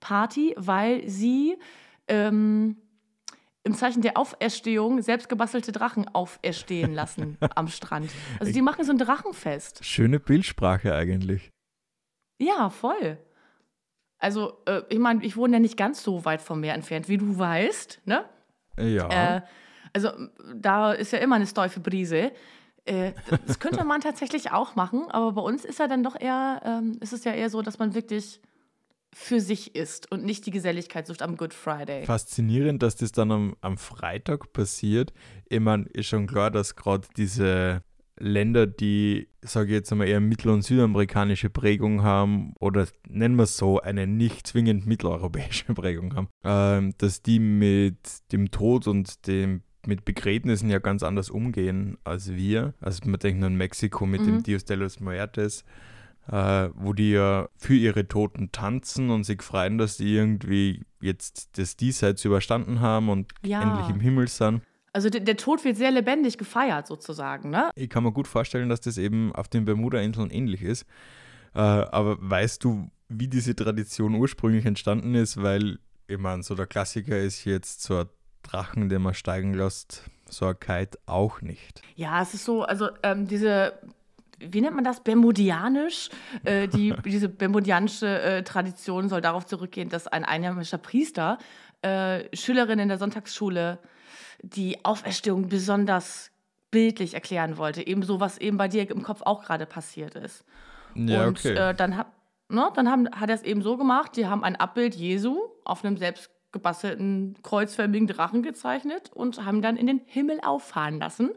Party, 0.00 0.54
weil 0.58 1.08
sie 1.08 1.56
ähm, 2.08 2.76
im 3.64 3.74
Zeichen 3.74 4.02
der 4.02 4.16
Auferstehung 4.16 5.00
selbstgebastelte 5.00 5.72
Drachen 5.72 6.06
auferstehen 6.08 6.92
lassen 6.94 7.38
am 7.54 7.68
Strand. 7.68 8.10
Also 8.38 8.52
die 8.52 8.62
machen 8.62 8.84
so 8.84 8.92
ein 8.92 8.98
Drachenfest. 8.98 9.84
Schöne 9.84 10.20
Bildsprache 10.20 10.94
eigentlich. 10.94 11.50
Ja, 12.38 12.68
voll. 12.68 13.18
Also, 14.18 14.58
äh, 14.66 14.82
ich 14.88 14.98
meine, 14.98 15.24
ich 15.24 15.36
wohne 15.36 15.54
ja 15.54 15.60
nicht 15.60 15.76
ganz 15.76 16.02
so 16.02 16.24
weit 16.24 16.42
vom 16.42 16.60
Meer 16.60 16.74
entfernt, 16.74 17.08
wie 17.08 17.18
du 17.18 17.38
weißt, 17.38 18.02
ne? 18.04 18.24
Ja. 18.78 19.36
Äh, 19.36 19.42
also, 19.92 20.10
da 20.54 20.92
ist 20.92 21.12
ja 21.12 21.18
immer 21.18 21.36
eine 21.36 21.46
steife 21.46 21.80
Brise. 21.80 22.32
Äh, 22.84 23.12
das 23.46 23.60
könnte 23.60 23.84
man 23.84 24.00
tatsächlich 24.02 24.50
auch 24.50 24.76
machen, 24.76 25.10
aber 25.10 25.32
bei 25.32 25.42
uns 25.42 25.64
ist 25.64 25.78
ja 25.78 25.88
dann 25.88 26.02
doch 26.02 26.20
eher, 26.20 26.60
ähm, 26.64 26.98
ist 27.00 27.12
es 27.12 27.24
ja 27.24 27.32
eher 27.32 27.50
so, 27.50 27.62
dass 27.62 27.78
man 27.78 27.94
wirklich 27.94 28.40
für 29.14 29.40
sich 29.40 29.74
ist 29.74 30.10
und 30.10 30.24
nicht 30.24 30.44
die 30.46 30.50
Geselligkeit 30.50 31.06
sucht 31.06 31.22
am 31.22 31.36
Good 31.36 31.54
Friday. 31.54 32.04
Faszinierend, 32.04 32.82
dass 32.82 32.96
das 32.96 33.12
dann 33.12 33.30
am, 33.30 33.56
am 33.60 33.78
Freitag 33.78 34.52
passiert. 34.52 35.12
Ich 35.48 35.60
meine, 35.60 35.84
ist 35.84 36.08
schon 36.08 36.26
klar, 36.26 36.50
dass 36.50 36.74
gerade 36.76 37.06
diese 37.16 37.82
Länder, 38.18 38.66
die, 38.66 39.28
sage 39.42 39.68
ich 39.68 39.74
jetzt 39.74 39.92
einmal, 39.92 40.08
eher 40.08 40.20
mittel- 40.20 40.50
und 40.50 40.62
südamerikanische 40.62 41.50
Prägung 41.50 42.02
haben 42.02 42.54
oder 42.60 42.86
nennen 43.08 43.36
wir 43.36 43.44
es 43.44 43.56
so, 43.56 43.80
eine 43.80 44.06
nicht 44.06 44.46
zwingend 44.46 44.86
mitteleuropäische 44.86 45.64
Prägung 45.74 46.14
haben, 46.14 46.28
ähm, 46.44 46.94
dass 46.98 47.22
die 47.22 47.38
mit 47.38 48.32
dem 48.32 48.50
Tod 48.50 48.86
und 48.86 49.26
dem 49.26 49.62
mit 49.86 50.04
Begräbnissen 50.04 50.70
ja 50.70 50.78
ganz 50.78 51.02
anders 51.02 51.28
umgehen 51.28 51.98
als 52.04 52.34
wir. 52.34 52.72
Also 52.80 53.08
man 53.08 53.20
denkt 53.20 53.44
an 53.44 53.54
Mexiko 53.56 54.06
mit 54.06 54.22
dem 54.22 54.36
Mhm. 54.36 54.42
Dios 54.42 54.64
de 54.64 54.76
los 54.76 54.98
Muertes, 54.98 55.64
äh, 56.30 56.68
wo 56.74 56.92
die 56.92 57.12
ja 57.12 57.48
für 57.56 57.74
ihre 57.74 58.08
Toten 58.08 58.50
tanzen 58.52 59.10
und 59.10 59.24
sich 59.24 59.42
freuen, 59.42 59.78
dass 59.78 59.96
die 59.96 60.14
irgendwie 60.14 60.82
jetzt 61.00 61.58
das 61.58 61.76
Diesseits 61.76 62.24
überstanden 62.24 62.80
haben 62.80 63.08
und 63.08 63.32
Ja. 63.44 63.60
endlich 63.60 63.88
im 63.88 64.00
Himmel 64.00 64.28
sind. 64.28 64.62
Also 64.92 65.10
der, 65.10 65.20
der 65.20 65.36
Tod 65.36 65.64
wird 65.64 65.76
sehr 65.76 65.90
lebendig 65.90 66.38
gefeiert, 66.38 66.86
sozusagen, 66.86 67.50
ne? 67.50 67.70
Ich 67.74 67.90
kann 67.90 68.04
mir 68.04 68.12
gut 68.12 68.28
vorstellen, 68.28 68.68
dass 68.68 68.80
das 68.80 68.96
eben 68.96 69.34
auf 69.34 69.48
den 69.48 69.64
Bermuda-Inseln 69.64 70.30
ähnlich 70.30 70.62
ist. 70.62 70.86
Äh, 71.54 71.58
aber 71.58 72.16
weißt 72.20 72.62
du, 72.62 72.90
wie 73.08 73.28
diese 73.28 73.54
Tradition 73.56 74.14
ursprünglich 74.14 74.64
entstanden 74.66 75.14
ist? 75.14 75.42
Weil, 75.42 75.78
ich 76.06 76.18
meine, 76.18 76.42
so 76.42 76.54
der 76.54 76.66
Klassiker 76.66 77.18
ist 77.18 77.44
jetzt 77.44 77.82
so 77.82 77.98
ein 77.98 78.06
Drachen, 78.44 78.88
den 78.88 79.02
man 79.02 79.14
steigen 79.14 79.52
lässt, 79.54 80.04
so 80.28 80.46
ein 80.46 80.58
Kite 80.60 80.98
auch 81.06 81.40
nicht. 81.42 81.82
Ja, 81.96 82.22
es 82.22 82.34
ist 82.34 82.44
so, 82.44 82.62
also 82.62 82.88
ähm, 83.02 83.26
diese, 83.26 83.72
wie 84.50 84.60
nennt 84.60 84.74
man 84.74 84.84
das, 84.84 85.00
Bermudianisch. 85.00 86.10
Äh, 86.44 86.68
die, 86.68 86.94
diese 87.04 87.28
bermudianische 87.28 88.20
äh, 88.22 88.42
Tradition 88.42 89.08
soll 89.08 89.20
darauf 89.20 89.46
zurückgehen, 89.46 89.88
dass 89.88 90.06
ein 90.06 90.24
einheimischer 90.24 90.78
Priester 90.78 91.38
äh, 91.82 92.24
Schülerinnen 92.34 92.80
in 92.84 92.88
der 92.88 92.98
Sonntagsschule 92.98 93.78
die 94.42 94.84
Auferstehung 94.84 95.48
besonders 95.48 96.30
bildlich 96.70 97.14
erklären 97.14 97.56
wollte. 97.56 97.86
Ebenso, 97.86 98.20
was 98.20 98.38
eben 98.38 98.56
bei 98.56 98.68
dir 98.68 98.90
im 98.90 99.02
Kopf 99.02 99.22
auch 99.22 99.44
gerade 99.44 99.66
passiert 99.66 100.16
ist. 100.16 100.44
Ja, 100.94 101.26
und 101.26 101.38
okay. 101.38 101.54
äh, 101.54 101.74
dann, 101.74 101.96
hab, 101.96 102.12
ne, 102.48 102.68
dann 102.74 102.90
haben, 102.90 103.08
hat 103.12 103.28
er 103.28 103.36
es 103.36 103.42
eben 103.42 103.62
so 103.62 103.76
gemacht, 103.76 104.16
die 104.16 104.26
haben 104.26 104.44
ein 104.44 104.56
Abbild 104.56 104.94
Jesu 104.94 105.38
auf 105.64 105.84
einem 105.84 105.96
selbst 105.96 106.30
gebastelten 106.52 107.36
kreuzförmigen 107.42 108.06
Drachen 108.06 108.42
gezeichnet 108.42 109.10
und 109.12 109.44
haben 109.44 109.60
dann 109.60 109.76
in 109.76 109.86
den 109.86 110.00
Himmel 110.06 110.40
auffahren 110.40 110.98
lassen. 110.98 111.30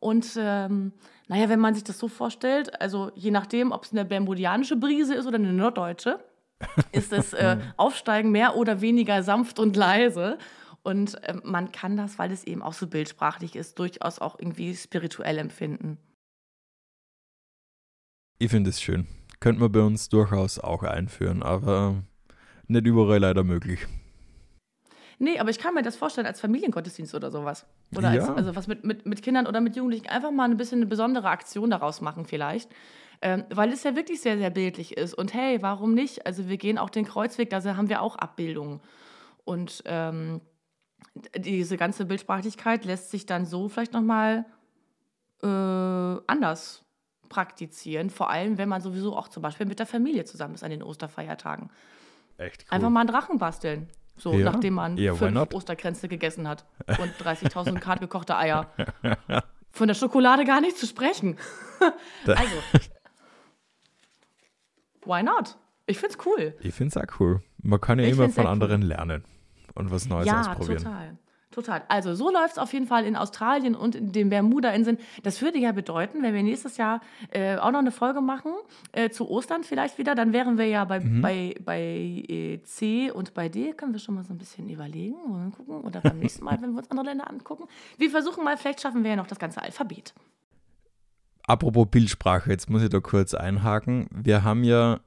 Und 0.00 0.36
ähm, 0.38 0.92
naja, 1.28 1.48
wenn 1.48 1.60
man 1.60 1.74
sich 1.74 1.84
das 1.84 1.98
so 1.98 2.08
vorstellt, 2.08 2.80
also 2.80 3.10
je 3.14 3.30
nachdem, 3.30 3.72
ob 3.72 3.84
es 3.84 3.92
eine 3.92 4.04
bermudianische 4.04 4.76
Brise 4.76 5.14
ist 5.14 5.26
oder 5.26 5.36
eine 5.36 5.52
norddeutsche, 5.52 6.20
ist 6.92 7.12
das 7.12 7.32
äh, 7.32 7.58
Aufsteigen 7.76 8.30
mehr 8.30 8.56
oder 8.56 8.80
weniger 8.80 9.22
sanft 9.22 9.58
und 9.58 9.76
leise. 9.76 10.38
Und 10.82 11.22
äh, 11.24 11.34
man 11.42 11.72
kann 11.72 11.96
das, 11.96 12.18
weil 12.18 12.30
es 12.30 12.44
eben 12.44 12.62
auch 12.62 12.72
so 12.72 12.86
bildsprachlich 12.86 13.56
ist, 13.56 13.78
durchaus 13.78 14.20
auch 14.20 14.38
irgendwie 14.38 14.74
spirituell 14.76 15.38
empfinden. 15.38 15.98
Ich 18.38 18.50
finde 18.50 18.70
es 18.70 18.80
schön. 18.80 19.06
Könnte 19.40 19.60
man 19.60 19.72
bei 19.72 19.80
uns 19.80 20.08
durchaus 20.08 20.58
auch 20.58 20.82
einführen, 20.82 21.42
aber 21.42 22.02
nicht 22.68 22.86
überall 22.86 23.18
leider 23.18 23.42
möglich. 23.42 23.86
Nee, 25.18 25.38
aber 25.38 25.50
ich 25.50 25.58
kann 25.58 25.74
mir 25.74 25.82
das 25.82 25.96
vorstellen 25.96 26.26
als 26.26 26.40
Familiengottesdienst 26.40 27.14
oder 27.14 27.30
sowas. 27.30 27.66
Oder 27.96 28.08
als, 28.10 28.26
Ja. 28.26 28.34
also 28.34 28.54
was 28.54 28.66
mit, 28.66 28.84
mit, 28.84 29.06
mit 29.06 29.22
Kindern 29.22 29.46
oder 29.46 29.60
mit 29.60 29.74
Jugendlichen. 29.76 30.08
Einfach 30.08 30.30
mal 30.30 30.50
ein 30.50 30.56
bisschen 30.56 30.78
eine 30.78 30.86
besondere 30.86 31.28
Aktion 31.28 31.70
daraus 31.70 32.00
machen 32.00 32.26
vielleicht. 32.26 32.70
Ähm, 33.22 33.44
weil 33.48 33.72
es 33.72 33.82
ja 33.82 33.96
wirklich 33.96 34.20
sehr, 34.20 34.36
sehr 34.36 34.50
bildlich 34.50 34.96
ist. 34.96 35.14
Und 35.14 35.32
hey, 35.32 35.62
warum 35.62 35.94
nicht? 35.94 36.26
Also 36.26 36.48
wir 36.50 36.58
gehen 36.58 36.76
auch 36.76 36.90
den 36.90 37.06
Kreuzweg, 37.06 37.48
da 37.48 37.62
haben 37.64 37.88
wir 37.88 38.02
auch 38.02 38.16
Abbildungen. 38.16 38.82
Und 39.44 39.82
ähm, 39.86 40.42
diese 41.34 41.78
ganze 41.78 42.04
Bildsprachlichkeit 42.04 42.84
lässt 42.84 43.10
sich 43.10 43.24
dann 43.24 43.46
so 43.46 43.68
vielleicht 43.70 43.94
nochmal 43.94 44.44
äh, 45.42 45.46
anders 45.46 46.84
praktizieren. 47.30 48.10
Vor 48.10 48.28
allem, 48.30 48.58
wenn 48.58 48.68
man 48.68 48.82
sowieso 48.82 49.16
auch 49.16 49.28
zum 49.28 49.42
Beispiel 49.42 49.66
mit 49.66 49.78
der 49.78 49.86
Familie 49.86 50.24
zusammen 50.24 50.54
ist 50.54 50.62
an 50.62 50.70
den 50.70 50.82
Osterfeiertagen. 50.82 51.70
Echt 52.38 52.62
cool. 52.62 52.74
Einfach 52.74 52.90
mal 52.90 53.00
einen 53.00 53.08
Drachen 53.08 53.38
basteln. 53.38 53.88
So, 54.18 54.32
Ja. 54.34 54.50
nachdem 54.50 54.74
man 54.74 54.96
Ja, 54.96 55.14
fünf? 55.14 55.52
Osterkränze 55.52 56.08
gegessen 56.08 56.48
hat 56.48 56.64
und 56.98 57.12
30.000 57.18 57.78
Kart 57.80 58.00
gekochte 58.00 58.36
Eier. 58.36 58.70
Von 59.72 59.88
der 59.88 59.94
Schokolade 59.94 60.44
gar 60.44 60.60
nicht 60.60 60.76
zu 60.78 60.86
sprechen. 60.86 61.36
Also, 62.26 62.56
why 65.04 65.22
not? 65.22 65.56
Ich 65.86 65.98
find's 65.98 66.16
cool. 66.26 66.54
Ich 66.60 66.74
finde 66.74 66.98
es 66.98 67.08
auch 67.08 67.20
cool. 67.20 67.42
Man 67.62 67.80
kann 67.80 67.98
ja 67.98 68.06
Ich 68.06 68.12
immer 68.12 68.22
find's 68.24 68.34
von 68.36 68.44
sehr 68.44 68.50
cool. 68.50 68.52
anderen 68.52 68.82
lernen 68.82 69.24
und 69.74 69.90
was 69.90 70.08
Neues 70.08 70.26
ja, 70.26 70.40
ausprobieren. 70.40 70.78
total. 70.78 71.18
Total. 71.56 71.84
Also 71.88 72.14
so 72.14 72.30
läuft 72.30 72.52
es 72.52 72.58
auf 72.58 72.74
jeden 72.74 72.86
Fall 72.86 73.06
in 73.06 73.16
Australien 73.16 73.74
und 73.74 73.94
in 73.94 74.12
den 74.12 74.28
Bermuda-Inseln. 74.28 74.98
Das 75.22 75.40
würde 75.40 75.58
ja 75.58 75.72
bedeuten, 75.72 76.22
wenn 76.22 76.34
wir 76.34 76.42
nächstes 76.42 76.76
Jahr 76.76 77.00
äh, 77.30 77.56
auch 77.56 77.70
noch 77.70 77.78
eine 77.78 77.92
Folge 77.92 78.20
machen, 78.20 78.52
äh, 78.92 79.08
zu 79.08 79.30
Ostern 79.30 79.64
vielleicht 79.64 79.96
wieder, 79.96 80.14
dann 80.14 80.34
wären 80.34 80.58
wir 80.58 80.66
ja 80.66 80.84
bei, 80.84 81.00
Mhm. 81.00 81.22
bei, 81.22 81.54
bei 81.64 81.80
äh, 81.80 82.60
C 82.62 83.10
und 83.10 83.32
bei 83.32 83.48
D, 83.48 83.72
können 83.72 83.94
wir 83.94 84.00
schon 84.00 84.16
mal 84.16 84.22
so 84.22 84.34
ein 84.34 84.38
bisschen 84.38 84.68
überlegen 84.68 85.14
und 85.14 85.52
gucken. 85.52 85.80
Oder 85.80 86.02
beim 86.02 86.18
nächsten 86.18 86.44
Mal, 86.44 86.60
wenn 86.60 86.72
wir 86.72 86.80
uns 86.80 86.90
andere 86.90 87.06
Länder 87.06 87.30
angucken. 87.30 87.64
Wir 87.96 88.10
versuchen 88.10 88.44
mal, 88.44 88.58
vielleicht 88.58 88.82
schaffen 88.82 89.02
wir 89.02 89.12
ja 89.12 89.16
noch 89.16 89.26
das 89.26 89.38
ganze 89.38 89.62
Alphabet. 89.62 90.12
Apropos 91.46 91.86
Bildsprache, 91.90 92.50
jetzt 92.50 92.68
muss 92.68 92.82
ich 92.82 92.90
da 92.90 93.00
kurz 93.00 93.32
einhaken. 93.32 94.08
Wir 94.12 94.44
haben 94.44 94.62
ja 94.62 95.00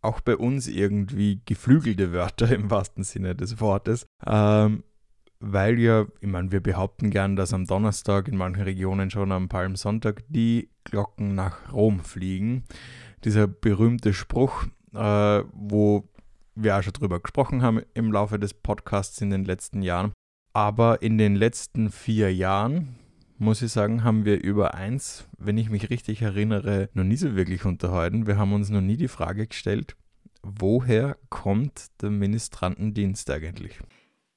auch 0.00 0.22
bei 0.22 0.34
uns 0.36 0.66
irgendwie 0.66 1.42
geflügelte 1.44 2.12
Wörter 2.12 2.50
im 2.54 2.70
wahrsten 2.70 3.04
Sinne 3.04 3.34
des 3.34 3.60
Wortes. 3.60 4.06
Ähm, 4.24 4.82
weil 5.40 5.78
ja, 5.78 6.06
ich 6.20 6.28
meine, 6.28 6.52
wir 6.52 6.60
behaupten 6.60 7.10
gern, 7.10 7.36
dass 7.36 7.52
am 7.52 7.66
Donnerstag 7.66 8.28
in 8.28 8.36
manchen 8.36 8.62
Regionen 8.62 9.10
schon 9.10 9.32
am 9.32 9.48
Palmsonntag 9.48 10.24
die 10.28 10.68
Glocken 10.84 11.34
nach 11.34 11.72
Rom 11.72 12.00
fliegen. 12.00 12.64
Dieser 13.24 13.46
berühmte 13.46 14.12
Spruch, 14.12 14.64
äh, 14.94 15.42
wo 15.52 16.08
wir 16.54 16.76
auch 16.76 16.82
schon 16.82 16.92
drüber 16.92 17.20
gesprochen 17.20 17.62
haben 17.62 17.82
im 17.94 18.12
Laufe 18.12 18.38
des 18.38 18.54
Podcasts 18.54 19.20
in 19.20 19.30
den 19.30 19.44
letzten 19.44 19.82
Jahren. 19.82 20.12
Aber 20.52 21.02
in 21.02 21.18
den 21.18 21.36
letzten 21.36 21.90
vier 21.90 22.34
Jahren, 22.34 22.96
muss 23.36 23.62
ich 23.62 23.70
sagen, 23.70 24.02
haben 24.02 24.24
wir 24.24 24.42
über 24.42 24.74
eins, 24.74 25.28
wenn 25.38 25.56
ich 25.56 25.70
mich 25.70 25.90
richtig 25.90 26.22
erinnere, 26.22 26.88
noch 26.94 27.04
nie 27.04 27.16
so 27.16 27.36
wirklich 27.36 27.64
unterhalten. 27.64 28.26
Wir 28.26 28.38
haben 28.38 28.52
uns 28.52 28.70
noch 28.70 28.80
nie 28.80 28.96
die 28.96 29.08
Frage 29.08 29.46
gestellt, 29.46 29.94
woher 30.42 31.16
kommt 31.28 31.86
der 32.02 32.10
Ministrantendienst 32.10 33.30
eigentlich? 33.30 33.78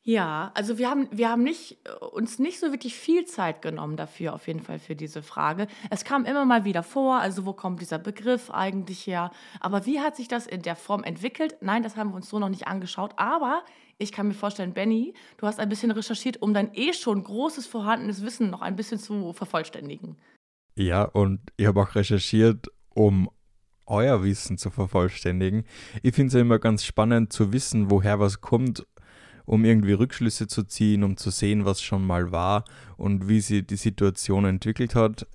Ja, 0.03 0.51
also 0.55 0.79
wir 0.79 0.89
haben, 0.89 1.07
wir 1.11 1.29
haben 1.29 1.43
nicht, 1.43 1.77
äh, 1.85 2.05
uns 2.05 2.39
nicht 2.39 2.59
so 2.59 2.71
wirklich 2.71 2.95
viel 2.95 3.25
Zeit 3.25 3.61
genommen 3.61 3.97
dafür, 3.97 4.33
auf 4.33 4.47
jeden 4.47 4.61
Fall 4.61 4.79
für 4.79 4.95
diese 4.95 5.21
Frage. 5.21 5.67
Es 5.91 6.03
kam 6.03 6.25
immer 6.25 6.43
mal 6.43 6.65
wieder 6.65 6.81
vor, 6.81 7.19
also 7.19 7.45
wo 7.45 7.53
kommt 7.53 7.81
dieser 7.81 7.99
Begriff 7.99 8.49
eigentlich 8.49 9.05
her? 9.05 9.29
Aber 9.59 9.85
wie 9.85 9.99
hat 9.99 10.15
sich 10.15 10.27
das 10.27 10.47
in 10.47 10.63
der 10.63 10.75
Form 10.75 11.03
entwickelt? 11.03 11.57
Nein, 11.61 11.83
das 11.83 11.97
haben 11.97 12.09
wir 12.09 12.15
uns 12.15 12.29
so 12.29 12.39
noch 12.39 12.49
nicht 12.49 12.67
angeschaut. 12.67 13.13
Aber 13.17 13.63
ich 13.99 14.11
kann 14.11 14.27
mir 14.27 14.33
vorstellen, 14.33 14.73
Benny, 14.73 15.13
du 15.37 15.45
hast 15.45 15.59
ein 15.59 15.69
bisschen 15.69 15.91
recherchiert, 15.91 16.41
um 16.41 16.55
dein 16.55 16.73
eh 16.73 16.93
schon 16.93 17.23
großes 17.23 17.67
vorhandenes 17.67 18.23
Wissen 18.23 18.49
noch 18.49 18.61
ein 18.61 18.75
bisschen 18.75 18.97
zu 18.97 19.33
vervollständigen. 19.33 20.17
Ja, 20.75 21.03
und 21.03 21.41
ich 21.57 21.67
habe 21.67 21.79
auch 21.79 21.93
recherchiert, 21.93 22.69
um 22.89 23.29
euer 23.85 24.23
Wissen 24.23 24.57
zu 24.57 24.71
vervollständigen. 24.71 25.65
Ich 26.01 26.15
finde 26.15 26.27
es 26.29 26.33
ja 26.33 26.41
immer 26.41 26.59
ganz 26.59 26.83
spannend 26.83 27.31
zu 27.33 27.53
wissen, 27.53 27.91
woher 27.91 28.19
was 28.19 28.41
kommt, 28.41 28.85
um 29.45 29.65
irgendwie 29.65 29.93
Rückschlüsse 29.93 30.47
zu 30.47 30.63
ziehen, 30.63 31.03
um 31.03 31.17
zu 31.17 31.29
sehen, 31.31 31.65
was 31.65 31.81
schon 31.81 32.05
mal 32.05 32.31
war 32.31 32.65
und 32.97 33.27
wie 33.27 33.41
sich 33.41 33.65
die 33.65 33.75
Situation 33.75 34.45
entwickelt 34.45 34.95
hat. 34.95 35.27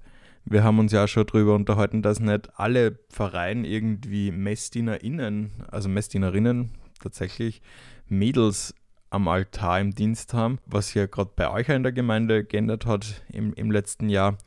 Wir 0.45 0.63
haben 0.63 0.79
uns 0.79 0.93
ja 0.93 1.05
auch 1.05 1.09
schon 1.09 1.27
darüber 1.27 1.55
unterhalten, 1.55 2.03
dass 2.03 2.21
nicht 2.21 2.49
alle 2.57 2.93
Pfarreien 3.11 3.65
irgendwie 3.65 4.31
MessdienerInnen, 4.31 5.51
also 5.69 5.89
Messdienerinnen 5.89 6.71
tatsächlich, 7.03 7.63
Mädels 8.09 8.75
am 9.11 9.29
Altar 9.29 9.81
im 9.81 9.95
Dienst 9.95 10.35
haben, 10.35 10.59
was 10.67 10.95
ja 10.95 11.07
gerade 11.07 11.31
bei 11.35 11.51
euch 11.51 11.69
in 11.69 11.83
der 11.83 11.93
Gemeinde 11.93 12.45
geändert 12.45 12.87
hat 12.87 13.23
im, 13.33 13.55
im 13.55 13.71
letzten 13.71 14.09
Jahr. 14.09 14.39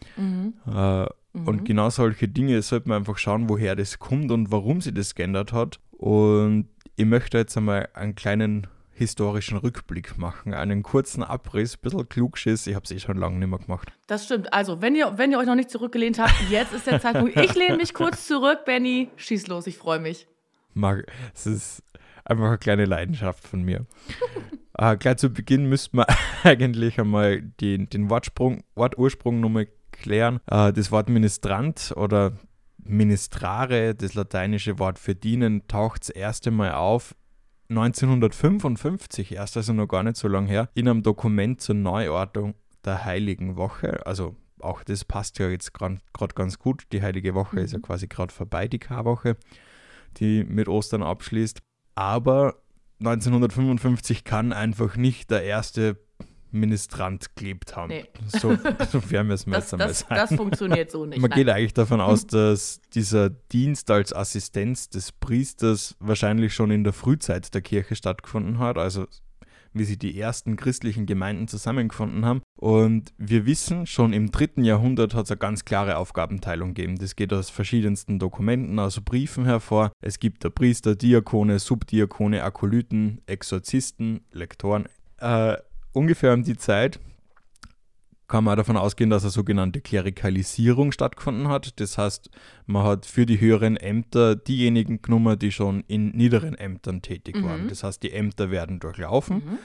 Äh, 0.68 1.08
Und 1.46 1.63
genau 1.66 1.89
solche 1.89 2.28
Dinge 2.28 2.62
sollte 2.62 2.89
man 2.89 3.00
einfach 3.00 3.18
schauen, 3.18 3.50
woher 3.50 3.75
das 3.75 4.00
kommt 4.00 4.32
und 4.32 4.51
warum 4.51 4.82
sie 4.82 4.94
das 4.94 5.16
geändert 5.16 5.54
hat. 5.54 5.80
Und 5.92 6.68
ich 6.96 7.06
möchte 7.06 7.38
jetzt 7.38 7.56
einmal 7.56 7.88
einen 7.94 8.16
kleinen 8.16 8.68
historischen 9.00 9.58
Rückblick 9.58 10.18
machen, 10.18 10.53
einen 10.53 10.84
kurzen 10.84 11.24
Abriss, 11.24 11.75
ein 11.75 11.79
bisschen 11.82 12.10
Klugschiss. 12.10 12.68
Ich 12.68 12.75
habe 12.75 12.84
es 12.84 12.91
eh 12.91 13.00
schon 13.00 13.18
lange 13.18 13.39
nicht 13.39 13.48
mehr 13.48 13.60
gemacht. 13.60 13.91
Das 14.08 14.25
stimmt. 14.25 14.53
Also, 14.53 14.82
wenn 14.82 14.94
ihr, 14.94 15.18
wenn 15.18 15.32
ihr 15.32 15.39
euch 15.39 15.46
noch 15.46 15.56
nicht 15.56 15.70
zurückgelehnt 15.70 16.20
habt, 16.20 16.34
jetzt 16.50 16.74
ist 16.74 16.86
der 16.86 17.00
Zeitpunkt. 17.00 17.36
Ich 17.38 17.56
lehne 17.56 17.77
mich 17.77 17.94
kurz 17.94 18.27
zurück, 18.27 18.65
Benny. 18.65 19.10
Schieß 19.15 19.48
los, 19.48 19.68
ich 19.68 19.77
freue 19.77 20.00
mich. 20.00 20.27
Mag, 20.74 21.10
es 21.34 21.48
ist 21.48 21.84
einfach 22.25 22.48
eine 22.48 22.58
kleine 22.58 22.86
Leidenschaft 22.86 23.48
von 23.48 23.63
mir. 23.63 23.86
äh, 24.77 24.98
gleich 24.98 25.18
zu 25.18 25.29
Beginn 25.29 25.68
müsste 25.70 25.96
man 25.96 26.06
eigentlich 26.44 27.00
einmal 27.00 27.41
den, 27.41 27.89
den 27.89 28.10
Wortsprung, 28.10 28.63
Wortursprung 28.75 29.39
nochmal 29.39 29.70
klären. 29.91 30.41
Äh, 30.48 30.74
das 30.74 30.91
Wort 30.91 31.08
Ministrant 31.08 31.94
oder 31.96 32.34
Ministrare, 32.84 33.96
das 33.96 34.13
lateinische 34.13 34.77
Wort 34.77 35.00
für 35.00 35.15
dienen, 35.15 35.68
taucht 35.68 36.01
das 36.01 36.10
erste 36.10 36.51
Mal 36.51 36.74
auf 36.74 37.15
1955, 37.70 39.34
erst 39.34 39.58
also 39.58 39.74
noch 39.74 39.88
gar 39.88 40.04
nicht 40.04 40.18
so 40.18 40.28
lange 40.28 40.48
her, 40.48 40.70
in 40.74 40.88
einem 40.88 41.04
Dokument 41.04 41.62
zur 41.62 41.76
Neuordnung 41.76 42.56
der 42.84 43.06
Heiligen 43.06 43.58
Woche. 43.58 44.06
Also 44.08 44.36
auch 44.60 44.84
das 44.84 45.06
passt 45.06 45.40
ja 45.40 45.50
jetzt 45.50 45.74
gerade 45.74 46.00
ganz 46.36 46.60
gut. 46.60 46.84
Die 46.92 47.02
Heilige 47.02 47.36
Woche 47.36 47.60
ist 47.60 47.74
ja 47.74 47.80
quasi 47.80 48.08
gerade 48.08 48.34
vorbei, 48.34 48.68
die 48.68 48.80
Karwoche, 48.80 49.38
die 50.18 50.44
mit 50.44 50.68
Ostern 50.68 51.04
abschließt. 51.04 51.60
Aber 51.96 52.56
1955 53.00 54.24
kann 54.24 54.52
einfach 54.52 54.98
nicht 54.98 55.32
der 55.32 55.44
erste 55.44 55.98
Ministrant 56.51 57.36
gelebt 57.36 57.75
haben. 57.75 57.89
Nee. 57.89 58.06
So, 58.27 58.56
so 58.91 59.01
müssen 59.24 59.51
wir 59.51 59.58
jetzt 59.58 59.74
einmal 59.74 59.88
das, 59.88 60.06
das 60.08 60.34
funktioniert 60.36 60.91
so 60.91 61.06
nicht. 61.06 61.20
Man 61.20 61.29
Nein. 61.29 61.39
geht 61.39 61.50
eigentlich 61.50 61.74
davon 61.74 62.01
aus, 62.01 62.27
dass 62.27 62.82
dieser 62.94 63.29
Dienst 63.29 63.91
als 63.91 64.13
Assistenz 64.13 64.89
des 64.89 65.12
Priesters 65.12 65.96
wahrscheinlich 66.00 66.53
schon 66.53 66.72
in 66.72 66.84
der 66.84 66.94
Frühzeit 66.94 67.53
der 67.53 67.62
Kirche 67.62 67.96
stattgefunden 67.96 68.60
hat, 68.60 68.77
also 68.77 69.06
wie 69.74 69.84
sie 69.84 69.98
die 69.98 70.20
ersten 70.20 70.56
christlichen 70.56 71.06
Gemeinden 71.06 71.48
zusammengefunden 71.48 72.25
haben. 72.25 72.41
Und 72.56 73.13
wir 73.18 73.46
wissen, 73.46 73.86
schon 73.86 74.13
im 74.13 74.32
dritten 74.32 74.63
Jahrhundert 74.63 75.13
hat 75.13 75.25
es 75.25 75.32
eine 75.32 75.38
ganz 75.38 75.65
klare 75.65 75.98
Aufgabenteilung 75.98 76.74
gegeben. 76.74 76.98
Das 76.98 77.15
geht 77.15 77.34
aus 77.34 77.50
verschiedensten 77.50 78.20
Dokumenten, 78.20 78.79
also 78.79 79.01
Briefen 79.03 79.46
hervor. 79.46 79.91
Es 80.01 80.20
gibt 80.20 80.44
der 80.44 80.50
Priester, 80.50 80.96
Diakone, 80.96 81.60
Subdiakone, 81.60 82.44
Akolyten, 82.44 83.22
Exorzisten, 83.27 84.22
Lektoren. 84.32 84.88
Äh, 85.20 85.58
ungefähr 86.00 86.34
um 86.34 86.44
die 86.44 86.58
Zeit 86.58 87.00
kann 88.27 88.44
man 88.44 88.58
davon 88.58 88.77
ausgehen, 88.77 89.10
dass 89.10 89.24
eine 89.24 89.32
sogenannte 89.32 89.82
Klerikalisierung 89.82 90.91
stattgefunden 90.91 91.48
hat. 91.48 91.79
Das 91.79 91.98
heißt, 91.98 92.29
man 92.68 92.84
hat 92.84 93.08
für 93.08 93.25
die 93.25 93.39
höheren 93.41 93.75
Ämter 93.75 94.36
diejenigen 94.36 95.01
genommen, 95.01 95.38
die 95.39 95.51
schon 95.51 95.84
in 95.88 96.10
niederen 96.12 96.53
Ämtern 96.53 97.01
tätig 97.01 97.38
Mhm. 97.38 97.44
waren. 97.44 97.68
Das 97.70 97.84
heißt, 97.84 98.03
die 98.03 98.12
Ämter 98.13 98.51
werden 98.51 98.79
durchlaufen. 98.79 99.38
Mhm. 99.38 99.58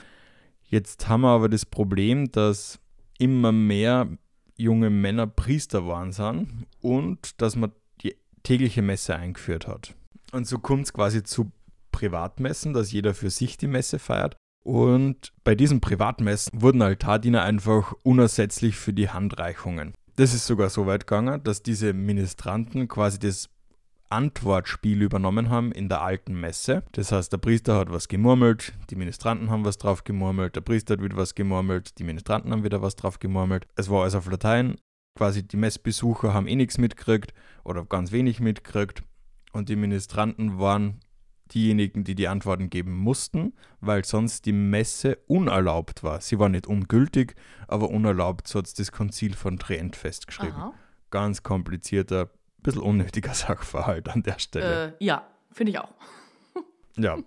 Jetzt 0.63 1.07
haben 1.07 1.21
wir 1.21 1.29
aber 1.29 1.47
das 1.47 1.63
Problem, 1.65 2.31
dass 2.31 2.79
immer 3.19 3.51
mehr 3.51 4.09
junge 4.57 4.89
Männer 4.89 5.27
Priester 5.27 5.85
waren 5.85 6.11
sind 6.11 6.65
und 6.81 7.39
dass 7.41 7.55
man 7.55 7.71
die 8.01 8.15
tägliche 8.41 8.81
Messe 8.81 9.15
eingeführt 9.15 9.67
hat. 9.67 9.93
Und 10.31 10.47
so 10.47 10.57
kommt 10.57 10.85
es 10.87 10.93
quasi 10.93 11.21
zu 11.23 11.51
Privatmessen, 11.91 12.73
dass 12.73 12.91
jeder 12.91 13.13
für 13.13 13.29
sich 13.29 13.57
die 13.57 13.67
Messe 13.67 13.99
feiert. 13.99 14.37
Und 14.65 15.31
bei 15.43 15.53
diesen 15.53 15.79
Privatmessen 15.79 16.59
wurden 16.59 16.81
Altardiener 16.81 17.43
einfach 17.43 17.93
unersetzlich 18.01 18.77
für 18.77 18.93
die 18.93 19.09
Handreichungen. 19.09 19.93
Das 20.15 20.33
ist 20.33 20.47
sogar 20.47 20.71
so 20.71 20.87
weit 20.87 21.05
gegangen, 21.05 21.43
dass 21.43 21.61
diese 21.61 21.93
Ministranten 21.93 22.87
quasi 22.87 23.19
das 23.19 23.47
Antwortspiel 24.09 25.03
übernommen 25.03 25.51
haben 25.51 25.71
in 25.71 25.87
der 25.87 26.01
alten 26.01 26.33
Messe. 26.33 26.81
Das 26.93 27.11
heißt, 27.11 27.31
der 27.31 27.37
Priester 27.37 27.77
hat 27.77 27.91
was 27.91 28.07
gemurmelt, 28.07 28.73
die 28.89 28.95
Ministranten 28.95 29.51
haben 29.51 29.65
was 29.65 29.77
drauf 29.77 30.03
gemurmelt, 30.03 30.55
der 30.55 30.61
Priester 30.61 30.95
hat 30.95 31.03
wieder 31.03 31.17
was 31.17 31.35
gemurmelt, 31.35 31.99
die 31.99 32.03
Ministranten 32.03 32.51
haben 32.51 32.63
wieder 32.63 32.81
was 32.81 32.95
drauf 32.95 33.19
gemurmelt. 33.19 33.67
Es 33.75 33.91
war 33.91 34.01
alles 34.01 34.15
auf 34.15 34.25
Latein. 34.31 34.77
Quasi 35.15 35.47
die 35.47 35.57
Messbesucher 35.57 36.33
haben 36.33 36.47
eh 36.47 36.55
nichts 36.55 36.79
mitgekriegt 36.79 37.35
oder 37.63 37.85
ganz 37.85 38.11
wenig 38.11 38.39
mitgekriegt. 38.39 39.03
Und 39.53 39.69
die 39.69 39.75
Ministranten 39.75 40.57
waren 40.57 41.01
diejenigen, 41.53 42.03
die 42.03 42.15
die 42.15 42.27
Antworten 42.27 42.69
geben 42.69 42.95
mussten, 42.95 43.53
weil 43.81 44.03
sonst 44.03 44.45
die 44.45 44.51
Messe 44.51 45.19
unerlaubt 45.27 46.03
war. 46.03 46.21
Sie 46.21 46.39
war 46.39 46.49
nicht 46.49 46.67
ungültig, 46.67 47.35
aber 47.67 47.89
unerlaubt, 47.89 48.47
so 48.47 48.59
hat 48.59 48.67
es 48.67 48.73
das 48.73 48.91
Konzil 48.91 49.35
von 49.35 49.57
Trient 49.57 49.95
festgeschrieben. 49.95 50.55
Aha. 50.55 50.73
Ganz 51.11 51.43
komplizierter, 51.43 52.29
bisschen 52.63 52.81
unnötiger 52.81 53.33
Sachverhalt 53.35 54.09
an 54.09 54.23
der 54.23 54.39
Stelle. 54.39 54.95
Äh, 54.99 55.05
ja, 55.05 55.27
finde 55.51 55.71
ich 55.71 55.79
auch. 55.79 55.93
Ja. 56.97 57.17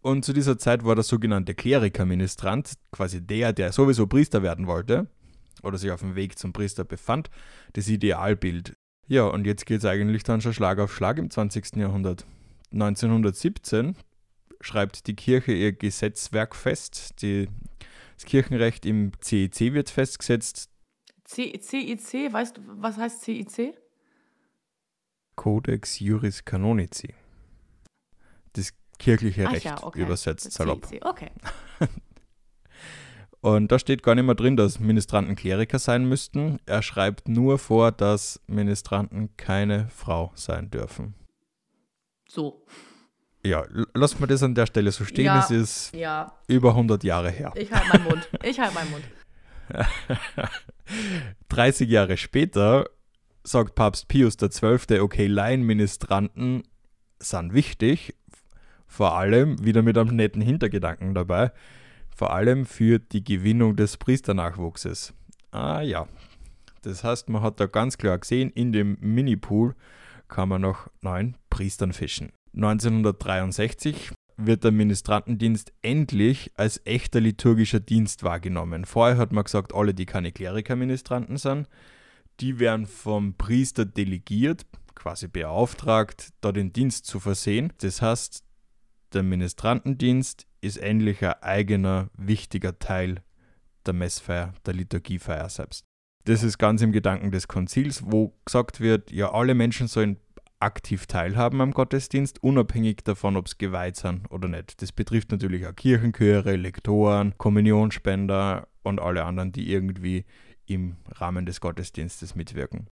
Und 0.00 0.24
zu 0.24 0.32
dieser 0.32 0.58
Zeit 0.58 0.84
war 0.84 0.96
der 0.96 1.04
sogenannte 1.04 1.54
Klerikerministrant, 1.54 2.74
quasi 2.90 3.24
der, 3.24 3.52
der 3.52 3.70
sowieso 3.70 4.08
Priester 4.08 4.42
werden 4.42 4.66
wollte 4.66 5.06
oder 5.62 5.78
sich 5.78 5.92
auf 5.92 6.00
dem 6.00 6.16
Weg 6.16 6.36
zum 6.36 6.52
Priester 6.52 6.84
befand, 6.84 7.30
das 7.74 7.88
Idealbild. 7.88 8.76
Ja, 9.06 9.24
und 9.24 9.46
jetzt 9.46 9.66
geht 9.66 9.78
es 9.78 9.84
eigentlich 9.84 10.22
dann 10.24 10.40
schon 10.40 10.52
Schlag 10.52 10.78
auf 10.78 10.94
Schlag 10.94 11.18
im 11.18 11.30
20. 11.30 11.76
Jahrhundert. 11.76 12.26
1917 12.74 13.96
schreibt 14.60 15.06
die 15.06 15.14
Kirche 15.14 15.52
ihr 15.52 15.72
Gesetzwerk 15.72 16.56
fest. 16.56 17.22
Die, 17.22 17.48
das 18.16 18.24
Kirchenrecht 18.24 18.84
im 18.84 19.12
CEC 19.20 19.72
wird 19.72 19.90
festgesetzt. 19.90 20.70
C 21.24 21.58
CIC, 21.58 22.32
weißt 22.32 22.56
du, 22.56 22.62
was 22.66 22.96
heißt 22.96 23.22
CIC? 23.22 23.74
Codex 25.36 25.98
Juris 26.00 26.44
Canonici. 26.44 27.14
Das 28.52 28.72
kirchliche 28.98 29.46
Ach 29.48 29.52
Recht 29.52 29.64
ja, 29.64 29.82
okay. 29.82 30.02
übersetzt 30.02 30.52
salopp. 30.52 30.86
CIC, 30.86 31.04
okay. 31.04 31.30
Und 33.40 33.70
da 33.70 33.78
steht 33.78 34.02
gar 34.02 34.14
nicht 34.14 34.24
mehr 34.24 34.34
drin, 34.34 34.56
dass 34.56 34.80
Ministranten 34.80 35.36
Kleriker 35.36 35.78
sein 35.78 36.08
müssten. 36.08 36.60
Er 36.64 36.80
schreibt 36.80 37.28
nur 37.28 37.58
vor, 37.58 37.92
dass 37.92 38.40
Ministranten 38.46 39.36
keine 39.36 39.88
Frau 39.90 40.32
sein 40.34 40.70
dürfen. 40.70 41.14
So. 42.34 42.64
Ja, 43.46 43.64
lass 43.94 44.18
mal 44.18 44.26
das 44.26 44.42
an 44.42 44.56
der 44.56 44.66
Stelle 44.66 44.90
so 44.90 45.04
stehen. 45.04 45.26
Ja. 45.26 45.38
Es 45.38 45.50
ist 45.52 45.94
Ja, 45.94 46.32
über 46.48 46.70
100 46.70 47.04
Jahre 47.04 47.30
her. 47.30 47.52
ich 47.54 47.70
halte 47.72 47.88
meinen 47.92 48.04
Mund. 48.04 48.28
Ich 48.42 48.58
halte 48.58 48.74
meinen 48.74 48.90
Mund. 48.90 49.04
30 51.48 51.88
Jahre 51.88 52.16
später 52.16 52.86
sagt 53.44 53.76
Papst 53.76 54.08
Pius 54.08 54.36
XII., 54.36 54.98
okay, 55.00 55.26
Laienministranten 55.28 56.64
sind 57.20 57.54
wichtig, 57.54 58.14
vor 58.88 59.16
allem, 59.16 59.64
wieder 59.64 59.82
mit 59.82 59.96
einem 59.96 60.16
netten 60.16 60.42
Hintergedanken 60.42 61.14
dabei, 61.14 61.52
vor 62.14 62.32
allem 62.32 62.66
für 62.66 62.98
die 62.98 63.22
Gewinnung 63.22 63.76
des 63.76 63.96
Priesternachwuchses. 63.96 65.14
Ah 65.52 65.82
ja, 65.82 66.08
das 66.82 67.04
heißt, 67.04 67.28
man 67.28 67.42
hat 67.42 67.60
da 67.60 67.66
ganz 67.66 67.96
klar 67.96 68.18
gesehen, 68.18 68.50
in 68.50 68.72
dem 68.72 68.96
Minipool 69.00 69.74
kann 70.28 70.48
man 70.48 70.62
nach 70.62 70.88
neuen 71.00 71.36
Priestern 71.50 71.92
fischen. 71.92 72.32
1963 72.54 74.12
wird 74.36 74.64
der 74.64 74.72
Ministrantendienst 74.72 75.72
endlich 75.82 76.52
als 76.56 76.80
echter 76.84 77.20
liturgischer 77.20 77.80
Dienst 77.80 78.22
wahrgenommen. 78.22 78.84
Vorher 78.84 79.16
hat 79.16 79.32
man 79.32 79.44
gesagt, 79.44 79.74
alle, 79.74 79.94
die 79.94 80.06
keine 80.06 80.32
Klerikerministranten 80.32 81.36
sind, 81.36 81.68
die 82.40 82.58
werden 82.58 82.86
vom 82.86 83.34
Priester 83.34 83.84
delegiert, 83.84 84.66
quasi 84.94 85.28
beauftragt, 85.28 86.32
da 86.40 86.52
den 86.52 86.72
Dienst 86.72 87.06
zu 87.06 87.20
versehen. 87.20 87.72
Das 87.78 88.02
heißt, 88.02 88.44
der 89.12 89.22
Ministrantendienst 89.22 90.46
ist 90.60 90.78
endlich 90.78 91.24
ein 91.24 91.40
eigener, 91.42 92.10
wichtiger 92.16 92.78
Teil 92.78 93.22
der 93.86 93.94
Messfeier, 93.94 94.54
der 94.66 94.74
Liturgiefeier 94.74 95.48
selbst. 95.48 95.84
Das 96.24 96.42
ist 96.42 96.58
ganz 96.58 96.80
im 96.80 96.92
Gedanken 96.92 97.30
des 97.30 97.48
Konzils, 97.48 98.02
wo 98.06 98.34
gesagt 98.44 98.80
wird, 98.80 99.12
ja, 99.12 99.32
alle 99.32 99.54
Menschen 99.54 99.88
sollen 99.88 100.16
aktiv 100.58 101.06
teilhaben 101.06 101.60
am 101.60 101.72
Gottesdienst, 101.72 102.42
unabhängig 102.42 103.04
davon, 103.04 103.36
ob 103.36 103.48
sie 103.48 103.58
geweiht 103.58 103.96
sind 103.96 104.30
oder 104.30 104.48
nicht. 104.48 104.80
Das 104.80 104.92
betrifft 104.92 105.30
natürlich 105.30 105.66
auch 105.66 105.74
Kirchenchöre, 105.74 106.56
Lektoren, 106.56 107.36
Kommunionspender 107.36 108.68
und 108.82 109.00
alle 109.00 109.24
anderen, 109.24 109.52
die 109.52 109.70
irgendwie 109.70 110.24
im 110.66 110.96
Rahmen 111.10 111.44
des 111.44 111.60
Gottesdienstes 111.60 112.34
mitwirken. 112.34 112.88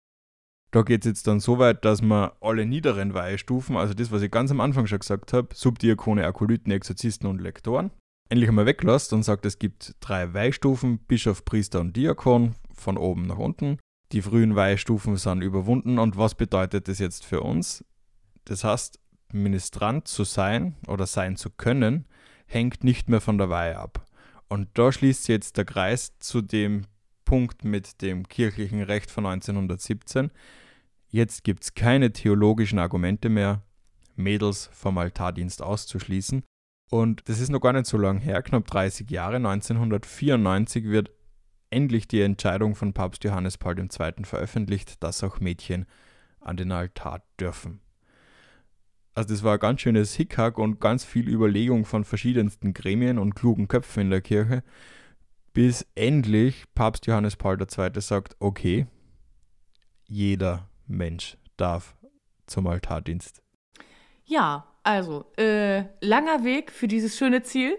Da 0.72 0.82
geht 0.82 1.02
es 1.02 1.10
jetzt 1.10 1.28
dann 1.28 1.40
so 1.40 1.60
weit, 1.60 1.86
dass 1.86 2.02
man 2.02 2.32
alle 2.42 2.66
niederen 2.66 3.14
Weihestufen, 3.14 3.78
also 3.78 3.94
das, 3.94 4.12
was 4.12 4.22
ich 4.22 4.32
ganz 4.32 4.52
am 4.52 4.62
Anfang 4.62 4.88
schon 4.88 5.00
gesagt 5.00 5.32
habe, 5.32 5.50
Subdiakone, 5.54 6.26
Akolyten, 6.26 6.72
Exorzisten 6.72 7.30
und 7.30 7.42
Lektoren, 7.42 7.92
endlich 8.30 8.50
einmal 8.50 8.66
weglässt 8.66 9.12
und 9.14 9.24
sagt, 9.24 9.46
es 9.46 9.60
gibt 9.60 9.96
drei 10.00 10.34
Weihstufen, 10.34 11.00
Bischof, 11.00 11.44
Priester 11.44 11.82
und 11.82 11.96
Diakon, 11.96 12.56
von 12.82 12.98
oben 12.98 13.28
nach 13.28 13.38
unten. 13.38 13.78
Die 14.12 14.22
frühen 14.22 14.56
Weihstufen 14.56 15.16
sind 15.16 15.42
überwunden 15.42 15.98
und 16.00 16.18
was 16.18 16.36
bedeutet 16.36 16.88
das 16.88 17.00
jetzt 17.00 17.26
für 17.26 17.42
uns? 17.42 17.86
Das 18.46 18.64
heißt, 18.64 19.00
Ministrant 19.32 20.08
zu 20.08 20.24
sein 20.24 20.76
oder 20.88 21.06
sein 21.06 21.38
zu 21.38 21.50
können, 21.50 22.06
hängt 22.46 22.84
nicht 22.84 23.10
mehr 23.10 23.22
von 23.22 23.38
der 23.38 23.50
Weihe 23.50 23.78
ab. 23.78 24.06
Und 24.50 24.68
da 24.74 24.92
schließt 24.92 25.30
jetzt 25.30 25.56
der 25.58 25.64
Kreis 25.64 26.18
zu 26.20 26.42
dem 26.42 26.86
Punkt 27.24 27.64
mit 27.64 28.02
dem 28.02 28.28
kirchlichen 28.28 28.82
Recht 28.82 29.10
von 29.10 29.26
1917. 29.26 30.32
Jetzt 31.08 31.46
gibt 31.46 31.64
es 31.64 31.74
keine 31.74 32.12
theologischen 32.12 32.80
Argumente 32.80 33.30
mehr, 33.30 33.64
Mädels 34.18 34.70
vom 34.74 34.98
Altardienst 34.98 35.62
auszuschließen. 35.62 36.44
Und 36.90 37.30
das 37.30 37.40
ist 37.40 37.50
noch 37.50 37.62
gar 37.62 37.72
nicht 37.72 37.86
so 37.86 37.98
lang 37.98 38.18
her, 38.18 38.42
knapp 38.42 38.68
30 38.68 39.10
Jahre. 39.10 39.38
1994 39.38 40.84
wird 40.84 41.12
endlich 41.72 42.08
die 42.08 42.22
Entscheidung 42.22 42.76
von 42.76 42.94
Papst 42.94 43.24
Johannes 43.24 43.58
Paul 43.58 43.80
II. 43.80 44.24
veröffentlicht, 44.24 45.02
dass 45.04 45.24
auch 45.24 45.40
Mädchen 45.40 45.86
an 46.40 46.58
den 46.58 46.72
Altar 46.72 47.24
dürfen. 47.40 47.82
Also 49.14 49.34
das 49.34 49.44
war 49.44 49.54
ein 49.54 49.60
ganz 49.60 49.82
schönes 49.82 50.14
Hickhack 50.16 50.58
und 50.58 50.80
ganz 50.80 51.04
viel 51.04 51.28
Überlegung 51.28 51.86
von 51.86 52.06
verschiedensten 52.06 52.74
Gremien 52.74 53.18
und 53.18 53.36
klugen 53.36 53.68
Köpfen 53.68 54.04
in 54.04 54.10
der 54.10 54.22
Kirche, 54.22 54.64
bis 55.54 55.86
endlich 55.96 56.66
Papst 56.76 57.08
Johannes 57.08 57.36
Paul 57.36 57.60
II. 57.60 58.02
sagt, 58.02 58.38
okay, 58.40 58.88
jeder 60.08 60.70
Mensch 60.88 61.38
darf 61.58 61.96
zum 62.48 62.68
Altardienst. 62.68 63.42
Ja, 64.26 64.66
also, 64.84 65.26
äh, 65.38 65.84
langer 66.00 66.44
Weg 66.44 66.72
für 66.72 66.88
dieses 66.88 67.18
schöne 67.18 67.44
Ziel, 67.44 67.78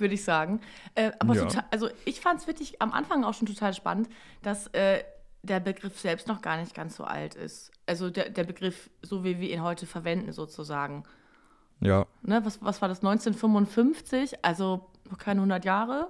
würde 0.00 0.14
ich 0.14 0.24
sagen. 0.24 0.60
Äh, 0.94 1.12
aber 1.18 1.34
Ja. 1.34 1.42
total, 1.44 1.64
also 1.70 1.88
ich 2.04 2.20
fand 2.20 2.40
es 2.40 2.46
wirklich 2.46 2.80
am 2.82 2.92
Anfang 2.92 3.24
auch 3.24 3.34
schon 3.34 3.46
total 3.46 3.74
spannend, 3.74 4.08
dass 4.42 4.66
äh, 4.68 5.02
der 5.42 5.60
Begriff 5.60 5.98
selbst 6.00 6.26
noch 6.28 6.42
gar 6.42 6.56
nicht 6.60 6.74
ganz 6.74 6.96
so 6.96 7.04
alt 7.04 7.34
ist. 7.34 7.70
Also 7.86 8.10
der, 8.10 8.28
der 8.30 8.44
Begriff, 8.44 8.90
so 9.02 9.24
wie 9.24 9.38
wir 9.40 9.50
ihn 9.50 9.62
heute 9.62 9.86
verwenden, 9.86 10.32
sozusagen. 10.32 11.04
Ja, 11.80 12.06
Ne, 12.22 12.44
was, 12.44 12.60
was 12.62 12.82
war 12.82 12.88
das, 12.88 12.98
1955? 12.98 14.44
Also 14.44 14.86
noch 15.10 15.18
keine 15.18 15.40
100 15.40 15.64
Jahre. 15.64 16.08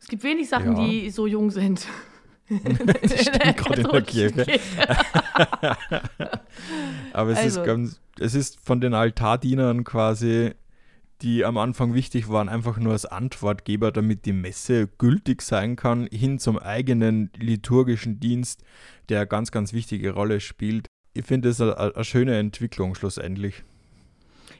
Es 0.00 0.08
gibt 0.08 0.24
wenig 0.24 0.48
Sachen, 0.48 0.76
Ja. 0.76 0.84
die 0.84 1.10
so 1.10 1.26
jung 1.28 1.50
sind. 1.52 1.86
das 2.50 3.20
stimmt 3.22 3.56
gerade 3.56 3.80
in 3.82 3.88
der 3.88 4.02
Kirche. 4.02 4.46
Aber 7.12 7.30
es 7.30 7.38
Also. 7.38 7.60
ist 7.60 7.66
ganz, 7.66 8.00
es 8.18 8.34
ist 8.34 8.58
von 8.60 8.80
den 8.80 8.94
Altardienern 8.94 9.84
quasi, 9.84 10.52
die 11.22 11.44
am 11.44 11.56
Anfang 11.56 11.94
wichtig 11.94 12.28
waren, 12.28 12.48
einfach 12.48 12.78
nur 12.78 12.92
als 12.92 13.06
Antwortgeber, 13.06 13.92
damit 13.92 14.26
die 14.26 14.32
Messe 14.32 14.88
gültig 14.98 15.42
sein 15.42 15.76
kann, 15.76 16.06
hin 16.10 16.38
zum 16.38 16.58
eigenen 16.58 17.30
liturgischen 17.36 18.18
Dienst, 18.18 18.62
der 19.08 19.20
eine 19.20 19.28
ganz, 19.28 19.52
ganz 19.52 19.72
wichtige 19.72 20.12
Rolle 20.12 20.40
spielt. 20.40 20.88
Ich 21.14 21.24
finde 21.24 21.50
es 21.50 21.60
eine, 21.60 21.78
eine 21.78 22.04
schöne 22.04 22.38
Entwicklung 22.38 22.94
schlussendlich. 22.94 23.62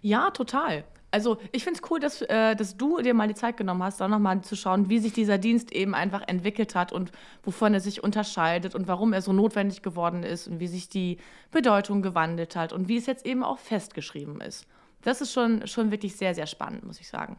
Ja, 0.03 0.31
total. 0.31 0.85
Also 1.11 1.37
ich 1.53 1.63
finde 1.63 1.81
es 1.83 1.91
cool, 1.91 2.01
dass, 2.01 2.23
äh, 2.23 2.57
dass 2.57 2.77
du 2.77 3.01
dir 3.03 3.13
mal 3.13 3.29
die 3.29 3.35
Zeit 3.35 3.59
genommen 3.59 3.83
hast, 3.83 4.01
da 4.01 4.09
nochmal 4.09 4.41
zu 4.41 4.57
schauen, 4.57 4.89
wie 4.89 4.99
sich 4.99 5.13
dieser 5.13 5.37
Dienst 5.37 5.71
eben 5.73 5.95
einfach 5.95 6.23
entwickelt 6.27 6.75
hat 6.75 6.91
und 6.91 7.13
wovon 7.43 7.75
er 7.75 7.81
sich 7.81 8.03
unterscheidet 8.03 8.75
und 8.75 8.89
warum 8.89 9.13
er 9.13 9.21
so 9.21 9.33
notwendig 9.33 9.83
geworden 9.83 10.23
ist 10.23 10.49
und 10.49 10.59
wie 10.59 10.69
sich 10.69 10.89
die 10.89 11.19
Bedeutung 11.51 12.01
gewandelt 12.01 12.57
hat 12.57 12.73
und 12.73 12.89
wie 12.89 12.97
es 12.97 13.07
jetzt 13.07 13.27
eben 13.27 13.43
auch 13.43 13.59
festgeschrieben 13.59 14.41
ist. 14.41 14.67
Das 15.03 15.21
ist 15.21 15.33
schon, 15.33 15.67
schon 15.67 15.91
wirklich 15.91 16.17
sehr, 16.17 16.35
sehr 16.35 16.47
spannend, 16.47 16.85
muss 16.85 17.01
ich 17.01 17.09
sagen. 17.09 17.39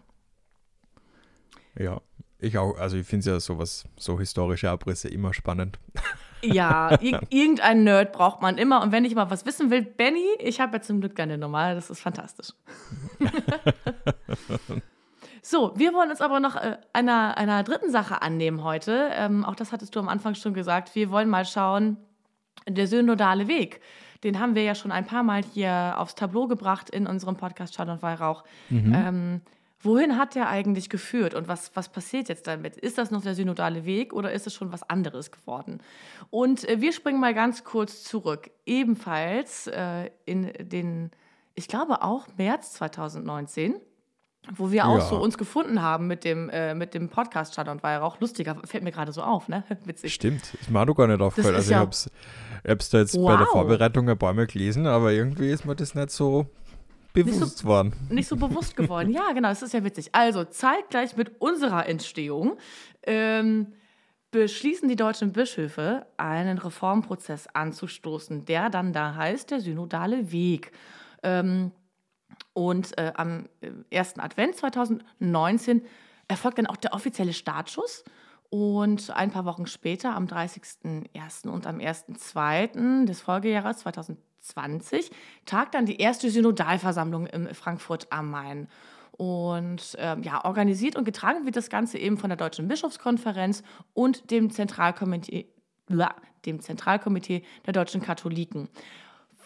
Ja, 1.78 2.02
ich 2.40 2.58
auch. 2.58 2.78
Also 2.78 2.98
ich 2.98 3.08
finde 3.08 3.32
ja 3.32 3.40
sowas, 3.40 3.86
so 3.98 4.20
historische 4.20 4.70
Abrisse 4.70 5.10
immer 5.10 5.34
spannend. 5.34 5.80
Ja, 6.46 6.98
irgendein 7.02 7.86
Nerd 7.86 8.12
braucht 8.12 8.42
man 8.42 8.58
immer. 8.58 8.82
Und 8.82 8.92
wenn 8.92 9.06
ich 9.06 9.16
mal 9.16 9.30
was 9.30 9.46
wissen 9.46 9.72
will, 9.72 9.82
Benny, 9.82 10.28
ich 10.40 10.60
habe 10.60 10.76
ja 10.76 10.82
zum 10.82 11.00
Glück 11.00 11.16
deine 11.16 11.38
Nummer. 11.38 11.74
Das 11.74 11.90
ist 11.90 12.02
fantastisch. 12.02 12.50
so, 15.42 15.72
wir 15.78 15.94
wollen 15.94 16.10
uns 16.10 16.20
aber 16.20 16.42
noch 16.42 16.58
äh, 16.58 16.78
einer, 16.92 17.38
einer 17.38 17.64
dritten 17.64 17.90
Sache 17.92 18.22
annehmen 18.22 18.62
heute. 18.62 19.10
Ähm, 19.14 19.46
auch 19.46 19.56
das 19.56 19.72
hattest 19.72 19.96
du 19.96 20.02
am 20.02 20.10
Anfang 20.10 20.36
schon 20.36 20.54
gesagt. 20.54 20.94
Wir 20.96 21.10
wollen 21.12 21.30
mal 21.30 21.46
schauen, 21.46 21.96
der 22.68 22.88
synodale 22.88 23.48
Weg. 23.48 23.80
Den 24.24 24.40
haben 24.40 24.56
wir 24.56 24.64
ja 24.64 24.76
schon 24.76 24.92
ein 24.92 25.06
paar 25.06 25.24
Mal 25.24 25.44
hier 25.44 25.96
aufs 25.98 26.16
Tableau 26.16 26.48
gebracht 26.48 26.90
in 26.90 27.08
unserem 27.08 27.36
Podcast 27.36 27.76
Schall 27.76 27.90
und 27.90 28.02
Weihrauch. 28.02 28.44
Mhm. 28.70 28.94
Ähm, 28.96 29.42
Wohin 29.84 30.18
hat 30.18 30.36
der 30.36 30.48
eigentlich 30.48 30.90
geführt 30.90 31.34
und 31.34 31.50
was, 31.50 31.76
was 31.76 31.90
passiert 31.90 32.30
jetzt 32.30 32.48
damit? 32.48 32.78
Ist 32.78 32.98
das 32.98 33.12
noch 33.12 33.22
der 33.22 33.36
synodale 33.36 33.84
Weg 33.84 34.14
oder 34.14 34.32
ist 34.32 34.48
es 34.48 34.54
schon 34.54 34.72
was 34.72 34.90
anderes 34.90 35.30
geworden? 35.30 35.82
Und 36.30 36.68
äh, 36.70 36.80
wir 36.80 36.94
springen 36.94 37.20
mal 37.20 37.34
ganz 37.34 37.66
kurz 37.66 38.02
zurück. 38.04 38.50
Ebenfalls 38.66 39.68
äh, 39.68 40.10
in 40.26 40.54
den, 40.58 41.12
ich 41.54 41.68
glaube 41.68 42.02
auch 42.02 42.28
März 42.38 42.72
2019 42.74 43.76
wo 44.52 44.72
wir 44.72 44.86
auch 44.86 44.98
ja. 44.98 45.06
so 45.06 45.18
uns 45.18 45.38
gefunden 45.38 45.82
haben 45.82 46.08
mit 46.08 46.24
dem, 46.24 46.50
äh, 46.50 46.74
mit 46.76 46.94
dem 46.94 47.10
Podcast 47.10 47.54
Stadt 47.54 47.70
und 47.70 47.82
Weihrauch. 47.84 48.20
Lustiger, 48.20 48.58
fällt 48.66 48.84
mir 48.84 48.92
gerade 48.92 49.12
so 49.12 49.22
auf, 49.22 49.48
ne? 49.48 49.64
Witzig. 49.86 50.14
Stimmt, 50.14 50.54
ist 50.54 50.70
mir 50.70 50.82
auch 50.82 50.96
gar 50.96 51.08
nicht 51.08 51.22
aufgefallen. 51.22 51.56
Also 51.56 51.72
ja 51.72 51.78
ich 51.78 51.82
hab's, 51.82 52.10
hab's 52.68 52.90
da 52.90 53.00
jetzt 53.00 53.16
wow. 53.16 53.28
bei 53.28 53.38
der 53.38 53.48
Vorbereitung 53.48 54.10
ein 54.10 54.18
paar 54.18 54.34
Mal 54.34 54.48
gelesen, 54.48 54.86
aber 54.86 55.12
irgendwie 55.12 55.50
ist 55.50 55.66
mir 55.66 55.76
das 55.76 55.96
nicht 55.96 56.12
so 56.12 56.48
bewusst 57.14 57.40
nicht 57.40 57.58
so, 57.60 57.68
worden. 57.68 57.94
Nicht 58.10 58.28
so 58.28 58.36
bewusst 58.36 58.76
geworden. 58.76 59.12
Ja, 59.12 59.32
genau, 59.34 59.50
das 59.50 59.62
ist 59.62 59.74
ja 59.74 59.84
witzig. 59.84 60.10
Also, 60.12 60.44
zeitgleich 60.44 61.16
mit 61.16 61.40
unserer 61.40 61.88
Entstehung 61.88 62.58
ähm, 63.04 63.68
beschließen 64.32 64.90
die 64.90 64.96
deutschen 64.96 65.32
Bischöfe, 65.32 66.06
einen 66.18 66.58
Reformprozess 66.58 67.48
anzustoßen, 67.54 68.46
der 68.46 68.70
dann 68.70 68.92
da 68.92 69.16
heißt, 69.16 69.52
der 69.52 69.62
synodale 69.62 70.32
Weg. 70.32 70.72
Ähm, 71.22 71.72
und 72.54 72.98
äh, 72.98 73.14
am 73.16 73.48
äh, 73.62 73.72
ersten 73.90 74.20
Advent 74.20 74.56
2019 74.56 75.82
erfolgt 76.28 76.58
dann 76.58 76.68
auch 76.68 76.78
der 76.78 76.94
offizielle 76.94 77.34
Startschuss. 77.34 78.04
Und 78.50 79.10
ein 79.10 79.32
paar 79.32 79.46
Wochen 79.46 79.66
später, 79.66 80.16
am 80.16 80.26
30.01. 80.26 81.48
und 81.48 81.66
am 81.66 81.78
1.02. 81.80 83.06
des 83.06 83.20
Folgejahres 83.22 83.80
2020, 83.80 84.34
20 84.44 85.12
tagt 85.46 85.74
dann 85.74 85.86
die 85.86 85.98
erste 85.98 86.30
Synodalversammlung 86.30 87.28
in 87.28 87.54
Frankfurt 87.54 88.08
am 88.12 88.30
Main. 88.30 88.68
Und 89.12 89.96
ähm, 90.00 90.24
ja, 90.24 90.44
organisiert 90.44 90.96
und 90.96 91.06
getragen 91.06 91.46
wird 91.46 91.56
das 91.56 91.70
Ganze 91.70 91.98
eben 91.98 92.18
von 92.18 92.30
der 92.30 92.38
Deutschen 92.38 92.68
Bischofskonferenz 92.68 93.64
und 93.94 94.32
dem 94.32 94.50
Zentralkomitee, 94.50 95.48
dem 96.46 96.60
Zentralkomitee 96.62 97.44
der 97.66 97.74
deutschen 97.74 98.02
Katholiken. 98.02 98.70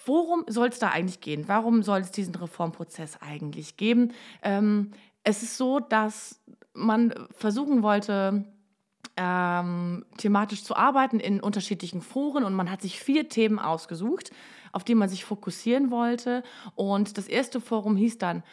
Worum 0.08 0.44
soll 0.48 0.70
es 0.70 0.80
da 0.80 0.90
eigentlich 0.90 1.22
gehen? 1.22 1.48
Warum 1.48 1.84
soll 1.84 2.00
es 2.00 2.12
diesen 2.12 2.36
Reformprozess 2.36 3.18
eigentlich 3.22 3.78
geben? 3.78 4.14
Ähm, 4.42 4.92
es 5.24 5.44
ist 5.44 5.58
so, 5.58 5.80
dass 5.80 6.42
man 6.74 7.14
versuchen 7.32 7.84
wollte, 7.84 8.46
ähm, 9.18 10.06
thematisch 10.18 10.64
zu 10.64 10.76
arbeiten 10.76 11.20
in 11.20 11.40
unterschiedlichen 11.40 12.02
Foren 12.02 12.44
und 12.44 12.54
man 12.54 12.72
hat 12.72 12.82
sich 12.82 13.00
vier 13.00 13.30
Themen 13.30 13.60
ausgesucht 13.60 14.32
auf 14.72 14.84
die 14.84 14.96
man 14.96 15.10
sich 15.10 15.26
fokussieren 15.26 15.92
wollte. 15.92 16.44
Und 16.76 17.18
das 17.18 17.28
erste 17.28 17.60
Forum 17.60 17.96
hieß 17.96 18.18
dann 18.18 18.44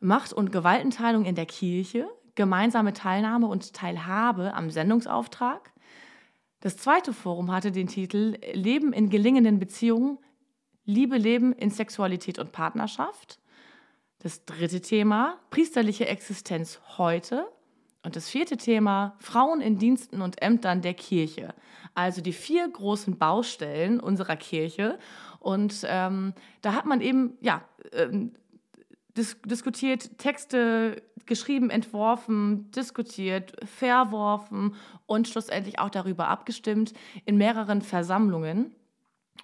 Macht- 0.00 0.32
und 0.32 0.50
Gewaltenteilung 0.50 1.24
in 1.24 1.34
der 1.34 1.46
Kirche, 1.46 2.08
gemeinsame 2.34 2.92
Teilnahme 2.92 3.46
und 3.46 3.74
Teilhabe 3.74 4.54
am 4.54 4.70
Sendungsauftrag. 4.70 5.72
Das 6.60 6.78
zweite 6.78 7.12
Forum 7.12 7.52
hatte 7.52 7.70
den 7.70 7.86
Titel 7.86 8.38
Leben 8.54 8.92
in 8.92 9.10
gelingenden 9.10 9.58
Beziehungen, 9.58 10.18
Liebe 10.84 11.16
leben 11.16 11.52
in 11.52 11.70
Sexualität 11.70 12.38
und 12.38 12.52
Partnerschaft. 12.52 13.38
Das 14.18 14.44
dritte 14.44 14.80
Thema 14.80 15.38
Priesterliche 15.50 16.06
Existenz 16.06 16.80
heute. 16.98 17.46
Und 18.02 18.16
das 18.16 18.28
vierte 18.28 18.58
Thema 18.58 19.16
Frauen 19.18 19.62
in 19.62 19.78
Diensten 19.78 20.20
und 20.20 20.42
Ämtern 20.42 20.82
der 20.82 20.92
Kirche. 20.92 21.54
Also 21.94 22.20
die 22.20 22.34
vier 22.34 22.68
großen 22.68 23.16
Baustellen 23.16 23.98
unserer 23.98 24.36
Kirche. 24.36 24.98
Und 25.40 25.84
ähm, 25.88 26.34
da 26.60 26.74
hat 26.74 26.84
man 26.84 27.00
eben, 27.00 27.38
ja, 27.40 27.62
ähm, 27.92 28.32
dis 29.16 29.40
diskutiert, 29.46 30.18
Texte 30.18 31.02
geschrieben, 31.24 31.70
entworfen, 31.70 32.70
diskutiert, 32.72 33.54
verworfen 33.64 34.74
und 35.06 35.28
schlussendlich 35.28 35.78
auch 35.78 35.88
darüber 35.88 36.28
abgestimmt 36.28 36.92
in 37.24 37.38
mehreren 37.38 37.80
Versammlungen. 37.80 38.74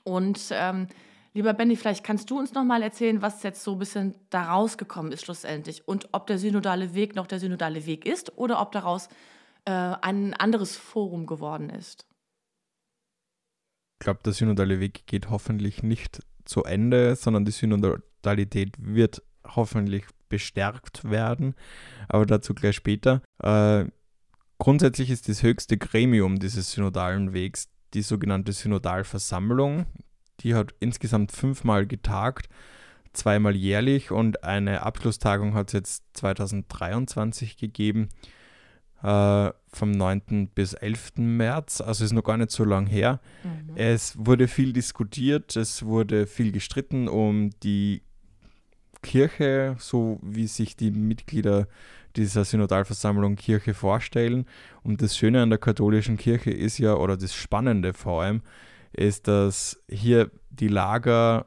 Und 0.05 0.50
ähm, 0.53 0.88
lieber 1.32 1.54
Benny, 1.54 1.76
vielleicht 1.76 2.04
kannst 2.04 2.30
du 2.30 2.38
uns 2.38 2.54
noch 2.54 2.64
mal 2.64 2.82
erzählen, 2.82 3.22
was 3.22 3.42
jetzt 3.42 3.62
so 3.62 3.72
ein 3.72 3.78
bisschen 3.78 4.14
da 4.30 4.52
rausgekommen 4.52 5.12
ist 5.12 5.24
schlussendlich 5.24 5.86
und 5.86 6.08
ob 6.12 6.26
der 6.26 6.38
synodale 6.38 6.94
Weg 6.94 7.14
noch 7.14 7.26
der 7.26 7.40
synodale 7.40 7.86
Weg 7.86 8.06
ist 8.06 8.36
oder 8.38 8.60
ob 8.60 8.72
daraus 8.72 9.08
äh, 9.64 9.70
ein 9.70 10.34
anderes 10.34 10.76
Forum 10.76 11.26
geworden 11.26 11.70
ist 11.70 12.06
glaube, 14.00 14.20
der 14.24 14.32
synodale 14.32 14.80
Weg 14.80 15.06
geht 15.06 15.30
hoffentlich 15.30 15.84
nicht 15.84 16.20
zu 16.44 16.64
Ende, 16.64 17.14
sondern 17.14 17.44
die 17.44 17.52
Synodalität 17.52 18.74
wird 18.78 19.22
hoffentlich 19.46 20.04
bestärkt 20.28 21.08
werden, 21.08 21.54
aber 22.08 22.26
dazu 22.26 22.54
gleich 22.54 22.76
später. 22.76 23.22
Äh, 23.42 23.84
grundsätzlich 24.58 25.10
ist 25.10 25.28
das 25.28 25.42
höchste 25.42 25.76
Gremium 25.76 26.38
dieses 26.40 26.72
synodalen 26.72 27.32
Wegs 27.32 27.68
die 27.94 28.02
sogenannte 28.02 28.52
Synodalversammlung. 28.52 29.86
Die 30.40 30.55
hat 30.55 30.74
insgesamt 30.81 31.33
fünfmal 31.33 31.87
getagt, 31.87 32.48
zweimal 33.12 33.57
jährlich 33.57 34.11
und 34.11 34.44
eine 34.44 34.83
Abschlusstagung 34.83 35.55
hat 35.55 35.68
es 35.68 35.72
jetzt 35.72 36.05
2023 36.14 37.57
gegeben 37.57 38.09
äh, 39.03 39.50
vom 39.72 39.90
9. 39.90 40.48
bis 40.55 40.74
11. 40.74 41.12
März, 41.16 41.81
also 41.81 42.05
ist 42.05 42.12
noch 42.12 42.24
gar 42.24 42.37
nicht 42.37 42.50
so 42.50 42.64
lang 42.64 42.87
her. 42.87 43.20
Mhm. 43.42 43.76
Es 43.76 44.14
wurde 44.18 44.48
viel 44.48 44.72
diskutiert, 44.72 45.57
es 45.57 45.85
wurde 45.85 46.26
viel 46.26 46.53
gestritten 46.53 47.09
um 47.09 47.50
die 47.62 48.03
Kirche, 49.03 49.76
so 49.79 50.18
wie 50.22 50.46
sich 50.46 50.76
die 50.76 50.90
Mitglieder 50.90 51.66
dieser 52.16 52.44
Synodalversammlung 52.44 53.37
Kirche 53.37 53.74
vorstellen. 53.74 54.46
Und 54.83 55.00
das 55.00 55.16
Schöne 55.16 55.42
an 55.42 55.50
der 55.50 55.59
katholischen 55.59 56.16
Kirche 56.16 56.50
ist 56.50 56.79
ja, 56.79 56.94
oder 56.94 57.16
das 57.16 57.35
Spannende 57.35 57.94
vor 57.94 58.22
allem, 58.22 58.42
ist, 58.92 59.29
dass 59.29 59.83
hier 59.88 60.31
die 60.50 60.68
Lager 60.68 61.46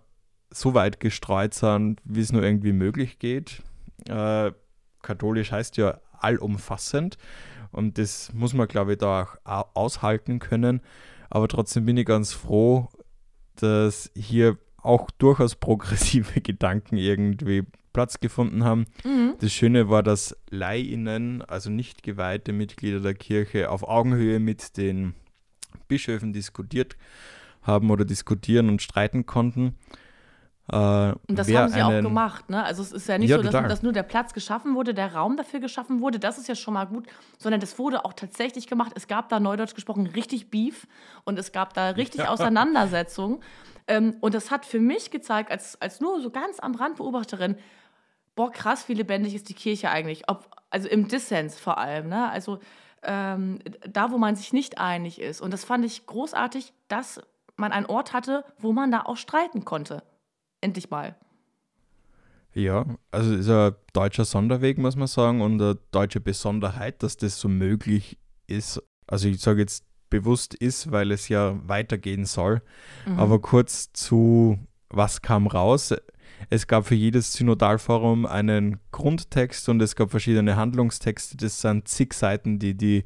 so 0.49 0.73
weit 0.73 0.99
gestreut 0.99 1.53
sind, 1.53 1.99
wie 2.03 2.21
es 2.21 2.31
nur 2.31 2.43
irgendwie 2.43 2.73
möglich 2.73 3.19
geht. 3.19 3.61
Äh, 4.07 4.51
katholisch 5.01 5.51
heißt 5.51 5.77
ja 5.77 5.99
allumfassend. 6.19 7.17
Und 7.71 7.97
das 7.97 8.31
muss 8.33 8.53
man, 8.53 8.67
glaube 8.67 8.93
ich, 8.93 8.99
da 8.99 9.27
auch 9.43 9.67
aushalten 9.73 10.39
können. 10.39 10.81
Aber 11.29 11.47
trotzdem 11.47 11.85
bin 11.85 11.97
ich 11.97 12.05
ganz 12.05 12.31
froh, 12.31 12.89
dass 13.55 14.11
hier 14.15 14.57
auch 14.77 15.09
durchaus 15.11 15.55
progressive 15.55 16.41
Gedanken 16.41 16.97
irgendwie 16.97 17.63
Platz 17.93 18.19
gefunden 18.19 18.63
haben. 18.63 18.85
Mhm. 19.03 19.35
Das 19.39 19.51
Schöne 19.51 19.89
war, 19.89 20.03
dass 20.03 20.35
Leihinnen, 20.49 21.41
also 21.43 21.69
nicht 21.69 22.03
geweihte 22.03 22.51
Mitglieder 22.51 22.99
der 22.99 23.13
Kirche, 23.13 23.69
auf 23.69 23.83
Augenhöhe 23.83 24.39
mit 24.39 24.77
den 24.77 25.13
Bischöfen 25.87 26.33
diskutiert 26.33 26.95
haben 27.61 27.89
oder 27.91 28.05
diskutieren 28.05 28.69
und 28.69 28.81
streiten 28.81 29.25
konnten. 29.25 29.75
Äh, 30.71 30.75
und 30.75 31.17
das 31.27 31.51
haben 31.53 31.71
sie 31.71 31.81
einen, 31.81 32.05
auch 32.05 32.09
gemacht, 32.09 32.49
ne? 32.49 32.63
Also 32.63 32.81
es 32.81 32.93
ist 32.93 33.07
ja 33.07 33.17
nicht 33.17 33.29
ja, 33.29 33.37
so, 33.37 33.43
dass, 33.43 33.51
dass, 33.51 33.83
nur 33.83 33.91
der 33.91 34.03
Platz 34.03 34.33
geschaffen 34.33 34.75
wurde, 34.75 34.93
der 34.93 35.13
Raum 35.13 35.35
dafür 35.35 35.59
geschaffen 35.59 35.99
wurde, 35.99 36.19
das 36.19 36.37
ist 36.37 36.47
ja 36.47 36.55
schon 36.55 36.73
mal 36.73 36.85
gut, 36.85 37.05
sondern 37.37 37.59
das 37.59 37.77
wurde 37.77 38.05
auch 38.05 38.13
tatsächlich 38.13 38.67
gemacht. 38.67 38.93
Es 38.95 39.07
gab 39.07 39.27
da 39.27 39.41
neudeutsch 39.41 39.75
gesprochen 39.75 40.07
richtig 40.07 40.49
Beef 40.49 40.87
und 41.25 41.37
es 41.37 41.51
gab 41.51 41.73
da 41.73 41.89
richtig 41.89 42.21
ja. 42.21 42.29
Auseinandersetzungen. 42.29 43.41
Ähm, 43.87 44.15
und 44.21 44.33
das 44.33 44.51
hat 44.51 44.65
für 44.65 44.79
mich 44.79 45.11
gezeigt, 45.11 45.51
als, 45.51 45.81
als 45.81 45.99
nur 45.99 46.21
so 46.21 46.29
ganz 46.29 46.61
am 46.61 46.75
Rand 46.75 46.95
Beobachterin, 46.95 47.57
boah, 48.35 48.49
krass, 48.49 48.87
wie 48.87 48.93
lebendig 48.93 49.35
ist 49.35 49.49
die 49.49 49.53
Kirche 49.53 49.89
eigentlich. 49.89 50.29
Ob, 50.29 50.49
also 50.69 50.87
im 50.87 51.09
Dissens 51.09 51.59
vor 51.59 51.77
allem, 51.77 52.07
ne? 52.07 52.29
Also 52.29 52.59
ähm, 53.03 53.59
da, 53.87 54.11
wo 54.11 54.17
man 54.17 54.35
sich 54.35 54.53
nicht 54.53 54.77
einig 54.77 55.19
ist. 55.19 55.41
Und 55.41 55.51
das 55.51 55.63
fand 55.63 55.85
ich 55.85 56.05
großartig, 56.05 56.73
dass 56.87 57.21
man 57.55 57.71
einen 57.71 57.85
Ort 57.85 58.13
hatte, 58.13 58.45
wo 58.59 58.73
man 58.73 58.91
da 58.91 59.01
auch 59.01 59.17
streiten 59.17 59.65
konnte 59.65 60.03
endlich 60.63 60.89
mal. 60.89 61.15
Ja, 62.53 62.85
also 63.11 63.33
ist 63.33 63.49
ein 63.49 63.75
deutscher 63.93 64.25
Sonderweg, 64.25 64.77
muss 64.77 64.95
man 64.95 65.07
sagen, 65.07 65.41
und 65.41 65.61
eine 65.61 65.77
deutsche 65.91 66.19
Besonderheit, 66.19 67.03
dass 67.03 67.17
das 67.17 67.39
so 67.39 67.49
möglich 67.49 68.17
ist. 68.47 68.81
Also 69.07 69.27
ich 69.27 69.41
sage 69.41 69.61
jetzt 69.61 69.85
bewusst 70.09 70.53
ist, 70.53 70.91
weil 70.91 71.11
es 71.11 71.29
ja 71.29 71.55
weitergehen 71.67 72.25
soll. 72.25 72.61
Mhm. 73.07 73.19
Aber 73.19 73.41
kurz 73.41 73.91
zu, 73.91 74.59
was 74.89 75.21
kam 75.23 75.47
raus? 75.47 75.93
Es 76.49 76.67
gab 76.67 76.85
für 76.87 76.95
jedes 76.95 77.33
Synodalforum 77.33 78.25
einen 78.25 78.79
Grundtext 78.91 79.69
und 79.69 79.81
es 79.81 79.95
gab 79.95 80.11
verschiedene 80.11 80.55
Handlungstexte. 80.55 81.37
Das 81.37 81.61
sind 81.61 81.87
zig 81.87 82.13
Seiten, 82.13 82.59
die 82.59 82.75
die 82.75 83.05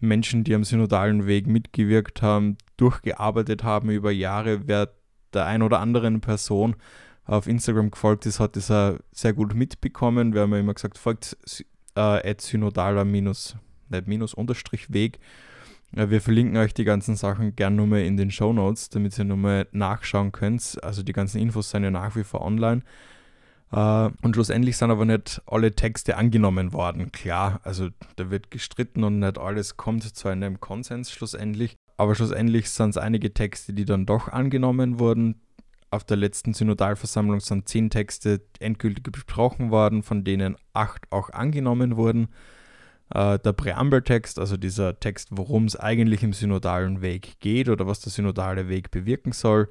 Menschen, 0.00 0.44
die 0.44 0.54
am 0.54 0.64
synodalen 0.64 1.26
Weg 1.26 1.46
mitgewirkt 1.46 2.22
haben, 2.22 2.56
durchgearbeitet 2.76 3.64
haben 3.64 3.90
über 3.90 4.10
Jahre. 4.10 4.66
Wer 4.66 4.90
der 5.32 5.46
ein 5.46 5.62
oder 5.62 5.80
anderen 5.80 6.20
Person 6.20 6.76
auf 7.24 7.46
Instagram 7.46 7.90
gefolgt 7.90 8.26
ist, 8.26 8.40
hat 8.40 8.56
das 8.56 8.70
auch 8.70 8.98
sehr 9.12 9.32
gut 9.32 9.54
mitbekommen. 9.54 10.34
Wir 10.34 10.42
haben 10.42 10.52
ja 10.52 10.58
immer 10.58 10.74
gesagt, 10.74 10.98
folgt 10.98 11.36
äh, 11.94 12.34
synodaler 12.38 13.04
minus, 13.04 13.56
nicht 13.88 14.06
minus, 14.06 14.34
unterstrich 14.34 14.92
Weg. 14.92 15.18
Äh, 15.96 16.10
wir 16.10 16.20
verlinken 16.20 16.56
euch 16.56 16.74
die 16.74 16.84
ganzen 16.84 17.16
Sachen 17.16 17.56
gern 17.56 17.76
nochmal 17.76 18.00
in 18.00 18.16
den 18.16 18.30
Show 18.30 18.52
Notes, 18.52 18.88
damit 18.88 19.18
ihr 19.18 19.24
nochmal 19.24 19.66
nachschauen 19.72 20.32
könnt. 20.32 20.78
Also 20.82 21.02
die 21.02 21.12
ganzen 21.12 21.40
Infos 21.40 21.70
sind 21.70 21.84
ja 21.84 21.90
nach 21.90 22.16
wie 22.16 22.24
vor 22.24 22.42
online. 22.42 22.82
Uh, 23.72 24.10
und 24.22 24.34
schlussendlich 24.34 24.76
sind 24.76 24.92
aber 24.92 25.04
nicht 25.04 25.42
alle 25.46 25.72
Texte 25.74 26.16
angenommen 26.16 26.72
worden. 26.72 27.10
Klar, 27.10 27.60
also 27.64 27.88
da 28.14 28.30
wird 28.30 28.52
gestritten 28.52 29.02
und 29.02 29.18
nicht 29.18 29.36
alles 29.36 29.76
kommt 29.76 30.04
zu 30.04 30.28
einem 30.28 30.60
Konsens 30.60 31.10
schlussendlich. 31.10 31.74
Aber 31.96 32.14
schlussendlich 32.14 32.70
sind 32.70 32.90
es 32.90 32.96
einige 32.98 33.34
Texte, 33.34 33.72
die 33.72 33.84
dann 33.84 34.06
doch 34.06 34.28
angenommen 34.28 35.00
wurden 35.00 35.40
auf 35.94 36.04
der 36.04 36.16
letzten 36.16 36.52
Synodalversammlung 36.52 37.40
sind 37.40 37.68
zehn 37.68 37.88
Texte 37.88 38.42
endgültig 38.58 39.04
besprochen 39.04 39.70
worden, 39.70 40.02
von 40.02 40.24
denen 40.24 40.56
acht 40.72 41.06
auch 41.10 41.30
angenommen 41.30 41.96
wurden. 41.96 42.28
Äh, 43.10 43.38
der 43.38 43.52
Präambeltext, 43.52 44.38
also 44.38 44.56
dieser 44.56 44.98
Text, 44.98 45.28
worum 45.32 45.66
es 45.66 45.76
eigentlich 45.76 46.22
im 46.22 46.32
synodalen 46.32 47.02
Weg 47.02 47.38
geht 47.40 47.68
oder 47.68 47.86
was 47.86 48.00
der 48.00 48.10
synodale 48.12 48.68
Weg 48.68 48.90
bewirken 48.90 49.32
soll. 49.32 49.68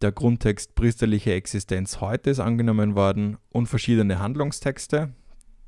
Der 0.00 0.12
Grundtext 0.12 0.74
priesterliche 0.74 1.32
Existenz 1.32 2.00
heute 2.00 2.30
ist 2.30 2.40
angenommen 2.40 2.94
worden 2.96 3.36
und 3.50 3.66
verschiedene 3.66 4.18
Handlungstexte. 4.18 5.12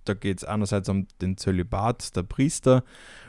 Da 0.04 0.14
geht 0.14 0.38
es 0.38 0.44
einerseits 0.44 0.88
um 0.88 1.06
den 1.20 1.36
Zölibat 1.36 2.16
der 2.16 2.24
Priester, 2.24 2.84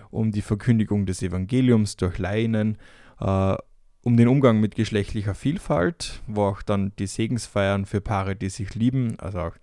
um 0.09 0.31
die 0.31 0.41
Verkündigung 0.41 1.05
des 1.05 1.21
Evangeliums 1.21 1.95
durch 1.95 2.17
Laien, 2.17 2.77
äh, 3.19 3.55
um 4.01 4.17
den 4.17 4.27
Umgang 4.27 4.59
mit 4.59 4.75
geschlechtlicher 4.75 5.35
Vielfalt, 5.35 6.21
wo 6.27 6.43
auch 6.43 6.61
dann 6.61 6.91
die 6.97 7.07
Segensfeiern 7.07 7.85
für 7.85 8.01
Paare, 8.01 8.35
die 8.35 8.49
sich 8.49 8.75
lieben, 8.75 9.19
also 9.19 9.39
auch 9.39 9.55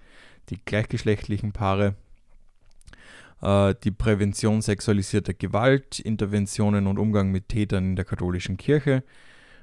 die 0.48 0.58
gleichgeschlechtlichen 0.64 1.52
Paare, 1.52 1.94
die 3.42 3.90
Prävention 3.90 4.62
sexualisierter 4.62 5.34
Gewalt, 5.34 5.98
Interventionen 5.98 6.86
und 6.86 6.98
Umgang 6.98 7.32
mit 7.32 7.48
Tätern 7.48 7.86
in 7.86 7.96
der 7.96 8.04
katholischen 8.04 8.56
Kirche, 8.56 9.02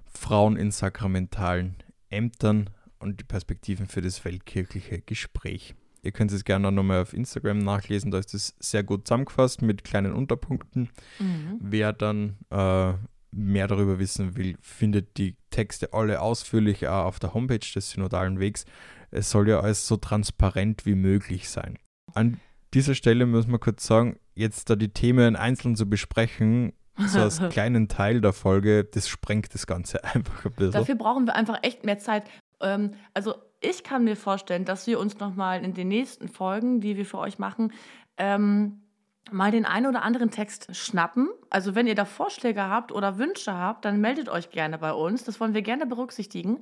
Frauen 0.06 0.58
in 0.58 0.72
sakramentalen 0.72 1.78
Ämtern 2.10 2.70
und 3.00 3.22
die 3.22 3.26
Perspektiven 3.26 3.88
für 3.88 4.02
das 4.02 4.26
weltkirchliche 4.26 5.00
Gespräch. 5.02 5.76
Ihr 6.02 6.12
könnt 6.12 6.32
es 6.32 6.44
gerne 6.44 6.72
nochmal 6.72 7.02
auf 7.02 7.14
Instagram 7.14 7.60
nachlesen, 7.60 8.12
da 8.12 8.20
ist 8.20 8.34
es 8.34 8.56
sehr 8.60 8.84
gut 8.84 9.08
zusammengefasst 9.08 9.62
mit 9.62 9.84
kleinen 9.84 10.14
Unterpunkten. 10.14 10.90
Mhm. 11.20 11.60
Wer 11.62 11.94
dann 11.94 12.38
äh, 12.50 12.94
mehr 13.32 13.68
darüber 13.68 14.00
wissen 14.00 14.36
will, 14.38 14.58
findet 14.62 15.18
die 15.18 15.36
Texte 15.50 15.94
alle 15.94 16.22
ausführlich 16.22 16.88
auch 16.88 17.06
auf 17.06 17.20
der 17.20 17.34
Homepage 17.34 17.60
des 17.60 17.92
Synodalen 17.92 18.40
Wegs. 18.40 18.66
Es 19.12 19.30
soll 19.30 19.50
ja 19.50 19.60
alles 19.60 19.88
so 19.88 19.98
transparent 19.98 20.86
wie 20.86 20.96
möglich 20.96 21.50
sein. 21.50 21.78
An 22.14 22.40
dieser 22.74 22.96
Stelle 22.96 23.26
muss 23.26 23.48
man 23.48 23.60
kurz 23.60 23.86
sagen, 23.86 24.20
jetzt 24.36 24.70
da 24.70 24.76
die 24.76 24.94
Themen 24.94 25.36
einzeln 25.36 25.76
zu 25.76 25.90
besprechen, 25.90 26.74
so 26.98 27.20
als 27.20 27.40
kleinen 27.50 27.88
Teil 27.88 28.22
der 28.22 28.34
Folge, 28.34 28.84
das 28.84 29.08
sprengt 29.08 29.54
das 29.54 29.68
Ganze 29.68 30.04
einfach 30.16 30.46
ein 30.46 30.52
bisschen. 30.52 30.72
Dafür 30.72 30.96
brauchen 30.96 31.26
wir 31.26 31.36
einfach 31.36 31.60
echt 31.64 31.86
mehr 31.86 32.00
Zeit. 32.00 32.30
Ähm, 32.62 32.94
also 33.14 33.36
ich 33.62 33.84
kann 33.84 34.04
mir 34.04 34.16
vorstellen, 34.16 34.66
dass 34.66 34.88
wir 34.88 35.00
uns 35.00 35.20
nochmal 35.20 35.64
in 35.64 35.74
den 35.74 35.90
nächsten 35.90 36.28
Folgen, 36.28 36.82
die 36.82 36.98
wir 36.98 37.06
für 37.06 37.18
euch 37.18 37.40
machen, 37.40 37.74
ähm, 38.18 38.82
mal 39.32 39.52
den 39.52 39.66
einen 39.66 39.88
oder 39.88 40.04
anderen 40.04 40.32
Text 40.32 40.76
schnappen. 40.76 41.30
Also 41.50 41.76
wenn 41.76 41.88
ihr 41.88 41.96
da 41.96 42.06
Vorschläge 42.06 42.64
habt 42.64 42.92
oder 42.92 43.18
Wünsche 43.18 43.54
habt, 43.54 43.86
dann 43.86 44.02
meldet 44.02 44.30
euch 44.30 44.50
gerne 44.50 44.78
bei 44.78 44.94
uns. 44.94 45.24
Das 45.24 45.40
wollen 45.40 45.54
wir 45.54 45.62
gerne 45.62 45.86
berücksichtigen, 45.86 46.60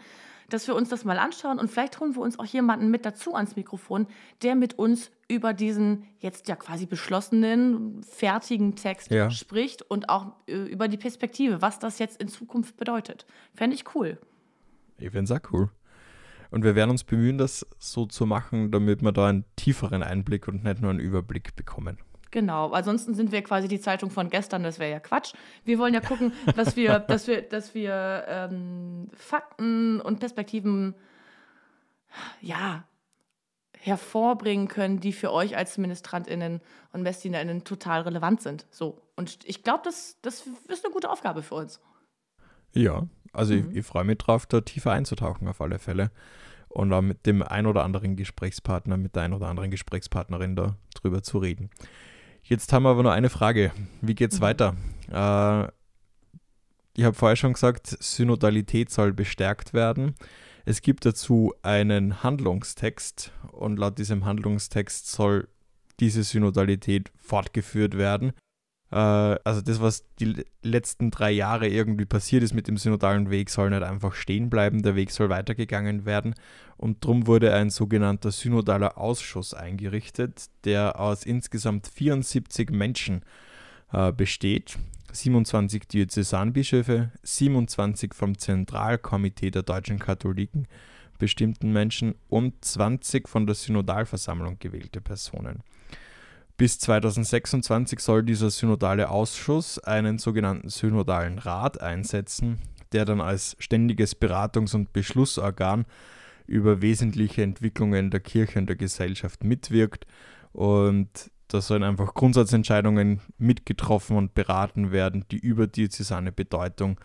dass 0.50 0.68
wir 0.68 0.76
uns 0.76 0.90
das 0.90 1.04
mal 1.04 1.20
anschauen 1.20 1.60
und 1.60 1.70
vielleicht 1.70 2.00
holen 2.00 2.16
wir 2.16 2.22
uns 2.22 2.40
auch 2.40 2.46
jemanden 2.46 2.90
mit 2.90 3.06
dazu 3.06 3.36
ans 3.36 3.56
Mikrofon, 3.56 4.08
der 4.44 4.56
mit 4.56 4.80
uns 4.80 5.12
über 5.28 5.54
diesen 5.54 6.06
jetzt 6.20 6.48
ja 6.48 6.56
quasi 6.56 6.86
beschlossenen, 6.86 8.02
fertigen 8.04 8.76
Text 8.76 9.12
ja. 9.12 9.30
spricht 9.30 9.82
und 9.82 10.10
auch 10.10 10.34
äh, 10.48 10.56
über 10.56 10.88
die 10.88 10.98
Perspektive, 10.98 11.62
was 11.62 11.80
das 11.80 12.00
jetzt 12.00 12.22
in 12.22 12.30
Zukunft 12.30 12.78
bedeutet. 12.78 13.26
Fände 13.54 13.76
ich 13.76 13.94
cool. 13.96 14.18
Ich 14.98 15.12
finde 15.12 15.24
es 15.24 15.32
auch 15.32 15.52
cool. 15.52 15.70
Und 16.50 16.64
wir 16.64 16.76
werden 16.76 16.92
uns 16.92 17.04
bemühen, 17.04 17.38
das 17.38 17.68
so 17.78 18.06
zu 18.06 18.26
machen, 18.26 18.72
damit 18.72 19.02
wir 19.02 19.12
da 19.12 19.28
einen 19.28 19.44
tieferen 19.58 20.02
Einblick 20.02 20.48
und 20.48 20.64
nicht 20.64 20.82
nur 20.82 20.92
einen 20.92 21.00
Überblick 21.00 21.56
bekommen. 21.56 21.98
Genau, 22.32 22.72
ansonsten 22.72 23.14
sind 23.16 23.32
wir 23.32 23.42
quasi 23.42 23.68
die 23.68 23.80
Zeitung 23.80 24.10
von 24.10 24.30
gestern, 24.30 24.64
das 24.64 24.80
wäre 24.80 24.92
ja 24.92 25.00
Quatsch. 25.00 25.34
Wir 25.64 25.80
wollen 25.80 25.94
ja 25.94 26.02
gucken, 26.02 26.34
dass 26.56 26.76
wir, 26.76 27.00
dass 27.08 27.28
wir, 27.28 27.42
dass 27.42 27.74
wir 27.74 28.26
ähm, 28.28 29.10
Fakten 29.14 30.02
und 30.02 30.20
Perspektiven 30.20 30.96
ja, 32.42 32.84
hervorbringen 33.80 34.68
können, 34.68 35.00
die 35.00 35.14
für 35.14 35.32
euch 35.32 35.56
als 35.56 35.78
MinistrantInnen 35.78 36.62
und 36.92 37.04
MestinInnen 37.04 37.64
total 37.64 38.02
relevant 38.02 38.42
sind. 38.42 38.66
So. 38.70 39.02
Und 39.16 39.40
ich 39.46 39.64
glaube, 39.64 39.82
das, 39.86 40.18
das 40.22 40.48
ist 40.68 40.86
eine 40.86 40.94
gute 40.94 41.10
Aufgabe 41.10 41.44
für 41.44 41.56
uns. 41.56 41.80
Ja, 42.74 43.08
also 43.34 43.54
mhm. 43.54 43.72
ich, 43.72 43.78
ich 43.78 43.86
freue 43.86 44.04
mich 44.04 44.18
drauf, 44.18 44.46
da 44.46 44.62
tiefer 44.62 44.92
einzutauchen 44.92 45.48
auf 45.48 45.62
alle 45.62 45.80
Fälle. 45.80 46.12
Und 46.70 46.92
auch 46.94 47.02
mit 47.02 47.26
dem 47.26 47.42
ein 47.42 47.66
oder 47.66 47.84
anderen 47.84 48.16
Gesprächspartner, 48.16 48.98
mit 48.98 49.16
der 49.16 49.24
ein 49.24 49.34
oder 49.34 49.48
anderen 49.48 49.72
Gesprächspartnerin 49.72 50.56
da 50.56 50.76
drüber 50.94 51.24
zu 51.24 51.38
reden. 51.38 51.70
Jetzt 52.48 52.72
haben 52.72 52.84
wir 52.84 52.92
aber 52.92 53.04
noch 53.04 53.12
eine 53.12 53.30
Frage. 53.30 53.74
Wie 54.02 54.16
geht's 54.16 54.40
mhm. 54.40 54.44
weiter? 54.44 54.76
Äh, 55.12 55.68
ich 56.96 57.04
habe 57.04 57.14
vorher 57.14 57.36
schon 57.36 57.54
gesagt, 57.54 57.88
Synodalität 57.88 58.90
soll 58.90 59.12
bestärkt 59.12 59.74
werden. 59.74 60.16
Es 60.64 60.82
gibt 60.82 61.06
dazu 61.06 61.54
einen 61.62 62.24
Handlungstext 62.24 63.34
und 63.52 63.78
laut 63.78 63.98
diesem 63.98 64.24
Handlungstext 64.24 65.12
soll 65.12 65.50
diese 66.00 66.24
Synodalität 66.24 67.12
fortgeführt 67.18 67.98
werden. 67.98 68.32
Äh, 68.92 68.96
also 68.96 69.62
das, 69.62 69.82
was 69.82 70.06
die 70.20 70.46
letzten 70.62 71.12
drei 71.12 71.32
Jahre 71.32 71.68
irgendwie 71.68 72.06
passiert 72.06 72.44
ist 72.44 72.54
mit 72.54 72.68
dem 72.68 72.78
synodalen 72.78 73.30
Weg, 73.30 73.50
soll 73.50 73.70
nicht 73.70 73.84
einfach 73.84 74.14
stehen 74.14 74.50
bleiben. 74.50 74.82
Der 74.82 74.96
Weg 74.96 75.12
soll 75.12 75.30
weitergegangen 75.30 76.06
werden. 76.06 76.36
Und 76.78 77.04
darum 77.04 77.28
wurde 77.28 77.54
ein 77.54 77.70
sogenannter 77.70 78.32
synodaler 78.32 78.98
Ausschuss 78.98 79.54
eingerichtet, 79.54 80.46
der 80.64 81.00
aus 81.00 81.26
insgesamt 81.26 81.88
74 81.88 82.70
Menschen 82.70 83.22
äh, 83.92 84.12
besteht. 84.12 84.78
27 85.12 85.88
Diözesanbischöfe, 85.88 87.12
27 87.24 88.14
vom 88.14 88.38
Zentralkomitee 88.38 89.52
der 89.52 89.64
deutschen 89.64 90.00
Katholiken 90.00 90.68
bestimmten 91.18 91.74
Menschen 91.74 92.14
und 92.30 92.64
20 92.64 93.28
von 93.28 93.48
der 93.48 93.56
Synodalversammlung 93.56 94.60
gewählte 94.60 95.02
Personen. 95.02 95.64
Bis 96.58 96.80
2026 96.80 98.00
soll 98.00 98.24
dieser 98.24 98.50
synodale 98.50 99.10
Ausschuss 99.12 99.78
einen 99.78 100.18
sogenannten 100.18 100.70
synodalen 100.70 101.38
Rat 101.38 101.80
einsetzen, 101.82 102.58
der 102.94 103.06
dann 103.06 103.22
als 103.22 103.56
ständiges 103.60 104.20
Beratungs- 104.20 104.74
und 104.74 104.92
Beschlussorgan 104.92 105.86
über 106.48 106.82
wesentliche 106.82 107.44
Entwicklungen 107.44 108.10
der 108.10 108.22
Kirche 108.22 108.58
und 108.58 108.66
der 108.66 108.76
Gesellschaft 108.76 109.44
mitwirkt. 109.44 110.08
Und 110.52 111.30
da 111.48 111.62
sollen 111.62 111.84
einfach 111.84 112.16
Grundsatzentscheidungen 112.16 113.22
mitgetroffen 113.38 114.18
und 114.18 114.34
beraten 114.34 114.92
werden, 114.92 115.26
die 115.30 115.38
über 115.38 115.68
diözesane 115.68 116.32
Bedeutung 116.32 117.00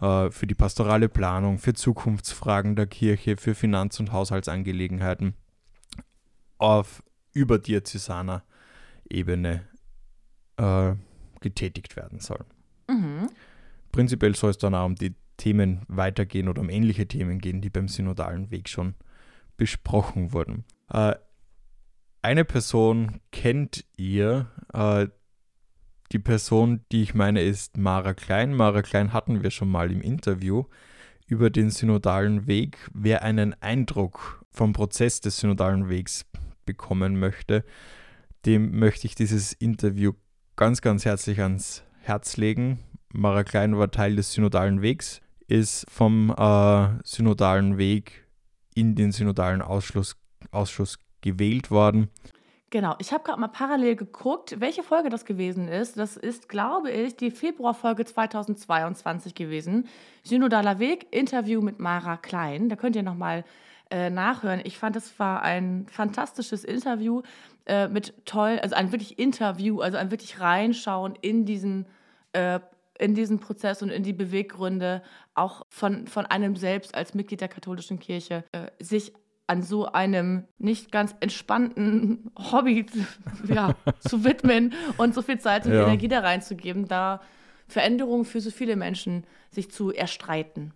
äh, 0.00 0.28
für 0.30 0.48
die 0.48 0.56
pastorale 0.56 1.08
Planung, 1.08 1.58
für 1.58 1.74
Zukunftsfragen 1.74 2.74
der 2.74 2.88
Kirche, 2.88 3.36
für 3.36 3.54
Finanz- 3.54 4.00
und 4.00 4.10
Haushaltsangelegenheiten 4.10 5.34
auf 6.58 7.04
überdiözesaner 7.32 8.42
Ebene 9.10 9.64
äh, 10.56 10.94
getätigt 11.40 11.96
werden 11.96 12.20
soll. 12.20 12.44
Mhm. 12.88 13.30
Prinzipiell 13.92 14.34
soll 14.34 14.50
es 14.50 14.58
dann 14.58 14.74
auch 14.74 14.86
um 14.86 14.94
die 14.94 15.14
Themen 15.36 15.82
weitergehen 15.88 16.48
oder 16.48 16.60
um 16.60 16.68
ähnliche 16.68 17.06
Themen 17.06 17.38
gehen, 17.38 17.60
die 17.60 17.70
beim 17.70 17.88
synodalen 17.88 18.50
Weg 18.50 18.68
schon 18.68 18.94
besprochen 19.56 20.32
wurden. 20.32 20.64
Äh, 20.90 21.14
eine 22.22 22.44
Person 22.44 23.20
kennt 23.30 23.84
ihr. 23.96 24.50
Äh, 24.72 25.08
die 26.12 26.18
Person, 26.18 26.84
die 26.90 27.02
ich 27.02 27.14
meine, 27.14 27.42
ist 27.42 27.76
Mara 27.76 28.14
Klein. 28.14 28.54
Mara 28.54 28.82
Klein 28.82 29.12
hatten 29.12 29.42
wir 29.42 29.50
schon 29.50 29.70
mal 29.70 29.92
im 29.92 30.00
Interview 30.00 30.64
über 31.26 31.50
den 31.50 31.70
synodalen 31.70 32.46
Weg. 32.46 32.78
Wer 32.94 33.22
einen 33.22 33.54
Eindruck 33.62 34.44
vom 34.50 34.72
Prozess 34.72 35.20
des 35.20 35.38
synodalen 35.38 35.88
Wegs 35.88 36.26
bekommen 36.64 37.18
möchte, 37.18 37.64
dem 38.48 38.78
möchte 38.78 39.06
ich 39.06 39.14
dieses 39.14 39.52
Interview 39.52 40.12
ganz, 40.56 40.80
ganz 40.80 41.04
herzlich 41.04 41.42
ans 41.42 41.82
Herz 42.00 42.38
legen. 42.38 42.78
Mara 43.12 43.44
Klein 43.44 43.76
war 43.76 43.90
Teil 43.90 44.16
des 44.16 44.32
synodalen 44.32 44.80
Wegs, 44.80 45.20
ist 45.48 45.84
vom 45.90 46.30
äh, 46.30 46.88
synodalen 47.04 47.76
Weg 47.76 48.26
in 48.74 48.94
den 48.94 49.12
synodalen 49.12 49.60
Ausschuss, 49.60 50.16
Ausschuss 50.50 50.98
gewählt 51.20 51.70
worden. 51.70 52.08
Genau, 52.70 52.94
ich 52.98 53.12
habe 53.12 53.22
gerade 53.22 53.38
mal 53.38 53.48
parallel 53.48 53.96
geguckt, 53.96 54.58
welche 54.60 54.82
Folge 54.82 55.10
das 55.10 55.26
gewesen 55.26 55.68
ist. 55.68 55.98
Das 55.98 56.16
ist, 56.16 56.48
glaube 56.48 56.90
ich, 56.90 57.16
die 57.16 57.30
Februarfolge 57.30 58.06
2022 58.06 59.34
gewesen. 59.34 59.88
Synodaler 60.22 60.78
Weg, 60.78 61.06
Interview 61.10 61.60
mit 61.60 61.80
Mara 61.80 62.16
Klein. 62.16 62.70
Da 62.70 62.76
könnt 62.76 62.96
ihr 62.96 63.02
nochmal 63.02 63.44
äh, 63.90 64.10
nachhören. 64.10 64.60
Ich 64.64 64.78
fand, 64.78 64.96
es 64.96 65.18
war 65.18 65.42
ein 65.42 65.86
fantastisches 65.90 66.64
Interview 66.64 67.22
äh, 67.68 67.88
mit 67.88 68.14
toll, 68.24 68.58
also 68.62 68.74
ein 68.74 68.92
wirklich 68.92 69.18
Interview, 69.18 69.80
also 69.80 69.96
ein 69.96 70.10
wirklich 70.10 70.40
reinschauen 70.40 71.14
in 71.20 71.44
diesen, 71.44 71.86
äh, 72.32 72.60
in 72.98 73.14
diesen 73.14 73.38
Prozess 73.38 73.82
und 73.82 73.90
in 73.90 74.02
die 74.02 74.12
Beweggründe, 74.12 75.02
auch 75.34 75.62
von, 75.68 76.06
von 76.06 76.26
einem 76.26 76.56
selbst 76.56 76.94
als 76.94 77.14
Mitglied 77.14 77.40
der 77.40 77.48
katholischen 77.48 77.98
Kirche, 77.98 78.44
äh, 78.52 78.68
sich 78.82 79.12
an 79.46 79.62
so 79.62 79.86
einem 79.86 80.44
nicht 80.58 80.92
ganz 80.92 81.14
entspannten 81.20 82.30
Hobby 82.52 82.86
ja, 83.46 83.74
zu 84.00 84.24
widmen 84.24 84.74
und 84.96 85.14
so 85.14 85.22
viel 85.22 85.38
Zeit 85.38 85.66
und 85.66 85.72
ja. 85.72 85.84
Energie 85.84 86.08
da 86.08 86.20
reinzugeben, 86.20 86.86
da 86.86 87.20
Veränderungen 87.66 88.24
für 88.24 88.40
so 88.40 88.50
viele 88.50 88.76
Menschen 88.76 89.24
sich 89.50 89.70
zu 89.70 89.92
erstreiten. 89.92 90.72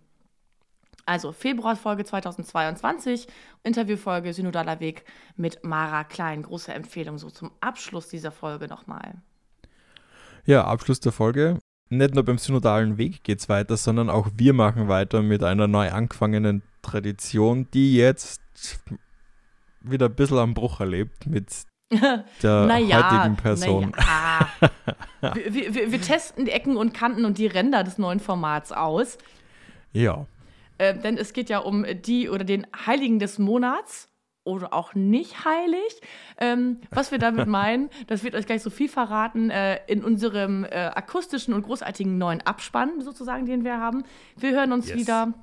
Also 1.05 1.31
Februarfolge 1.33 2.05
2022, 2.05 3.27
Interviewfolge 3.63 4.33
Synodaler 4.33 4.79
Weg 4.79 5.03
mit 5.35 5.63
Mara 5.63 6.03
Klein. 6.05 6.43
Große 6.43 6.73
Empfehlung 6.73 7.17
so 7.17 7.29
zum 7.29 7.51
Abschluss 7.59 8.07
dieser 8.07 8.31
Folge 8.31 8.67
nochmal. 8.67 9.15
Ja, 10.45 10.65
Abschluss 10.65 10.99
der 10.99 11.11
Folge. 11.11 11.59
Nicht 11.89 12.15
nur 12.15 12.23
beim 12.23 12.37
synodalen 12.37 12.97
Weg 12.97 13.23
geht 13.23 13.39
es 13.39 13.49
weiter, 13.49 13.77
sondern 13.77 14.09
auch 14.09 14.29
wir 14.35 14.53
machen 14.53 14.87
weiter 14.87 15.21
mit 15.21 15.43
einer 15.43 15.67
neu 15.67 15.91
angefangenen 15.91 16.63
Tradition, 16.81 17.67
die 17.73 17.95
jetzt 17.95 18.41
wieder 19.81 20.07
ein 20.07 20.15
bisschen 20.15 20.37
am 20.37 20.53
Bruch 20.53 20.79
erlebt 20.79 21.27
mit 21.27 21.51
der 21.91 22.65
naja, 22.65 23.11
heutigen 23.11 23.35
Person. 23.35 23.91
Naja. 23.91 25.35
wir, 25.35 25.75
wir, 25.75 25.91
wir, 25.91 26.01
testen 26.01 26.45
die 26.45 26.51
Ecken 26.51 26.77
und 26.77 26.93
Kanten 26.93 27.25
und 27.25 27.37
die 27.37 27.47
Ränder 27.47 27.83
des 27.83 27.97
neuen 27.97 28.19
Formats 28.19 28.71
aus. 28.71 29.17
Ja. 29.91 30.25
Äh, 30.83 30.97
denn 30.97 31.17
es 31.17 31.33
geht 31.33 31.49
ja 31.49 31.59
um 31.59 31.85
die 32.03 32.29
oder 32.29 32.43
den 32.43 32.67
Heiligen 32.85 33.19
des 33.19 33.39
Monats 33.39 34.09
oder 34.43 34.73
auch 34.73 34.93
nicht 34.93 35.45
heilig. 35.45 36.01
Ähm, 36.37 36.81
was 36.91 37.11
wir 37.11 37.19
damit 37.19 37.47
meinen, 37.59 37.89
das 38.07 38.23
wird 38.23 38.35
euch 38.35 38.45
gleich 38.45 38.61
so 38.61 38.69
viel 38.69 38.89
verraten 38.89 39.49
äh, 39.49 39.79
in 39.87 40.03
unserem 40.03 40.65
äh, 40.65 40.67
akustischen 40.67 41.53
und 41.53 41.63
großartigen 41.63 42.17
neuen 42.17 42.41
Abspann 42.41 43.01
sozusagen, 43.01 43.45
den 43.45 43.63
wir 43.63 43.79
haben. 43.79 44.03
Wir 44.35 44.51
hören 44.51 44.71
uns 44.73 44.89
yes. 44.89 44.97
wieder 44.97 45.33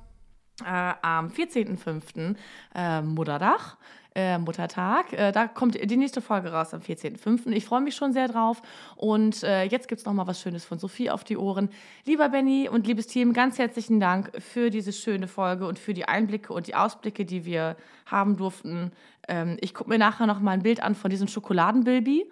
äh, 0.63 0.93
am 1.01 1.29
14.05. 1.29 2.35
Äh, 2.75 3.01
Mutterdach. 3.01 3.77
Äh, 4.13 4.37
Muttertag. 4.39 5.13
Äh, 5.13 5.31
da 5.31 5.47
kommt 5.47 5.75
die 5.75 5.95
nächste 5.95 6.19
Folge 6.19 6.51
raus 6.51 6.73
am 6.73 6.81
14.05. 6.81 7.49
Ich 7.51 7.63
freue 7.63 7.79
mich 7.79 7.95
schon 7.95 8.11
sehr 8.11 8.27
drauf. 8.27 8.61
Und 8.97 9.41
äh, 9.43 9.63
jetzt 9.63 9.87
gibt 9.87 9.99
es 9.99 10.05
noch 10.05 10.11
mal 10.11 10.27
was 10.27 10.41
Schönes 10.41 10.65
von 10.65 10.79
Sophie 10.79 11.09
auf 11.09 11.23
die 11.23 11.37
Ohren. 11.37 11.69
Lieber 12.05 12.27
Benny 12.27 12.67
und 12.67 12.85
liebes 12.85 13.07
Team, 13.07 13.31
ganz 13.31 13.57
herzlichen 13.57 14.01
Dank 14.01 14.31
für 14.39 14.69
diese 14.69 14.91
schöne 14.91 15.29
Folge 15.29 15.65
und 15.65 15.79
für 15.79 15.93
die 15.93 16.05
Einblicke 16.09 16.51
und 16.51 16.67
die 16.67 16.75
Ausblicke, 16.75 17.23
die 17.23 17.45
wir 17.45 17.77
haben 18.05 18.35
durften. 18.35 18.91
Ähm, 19.29 19.55
ich 19.61 19.73
gucke 19.73 19.89
mir 19.89 19.97
nachher 19.97 20.27
noch 20.27 20.41
mal 20.41 20.51
ein 20.51 20.63
Bild 20.63 20.83
an 20.83 20.93
von 20.93 21.09
diesem 21.09 21.29
Schokoladenbilby. 21.29 22.29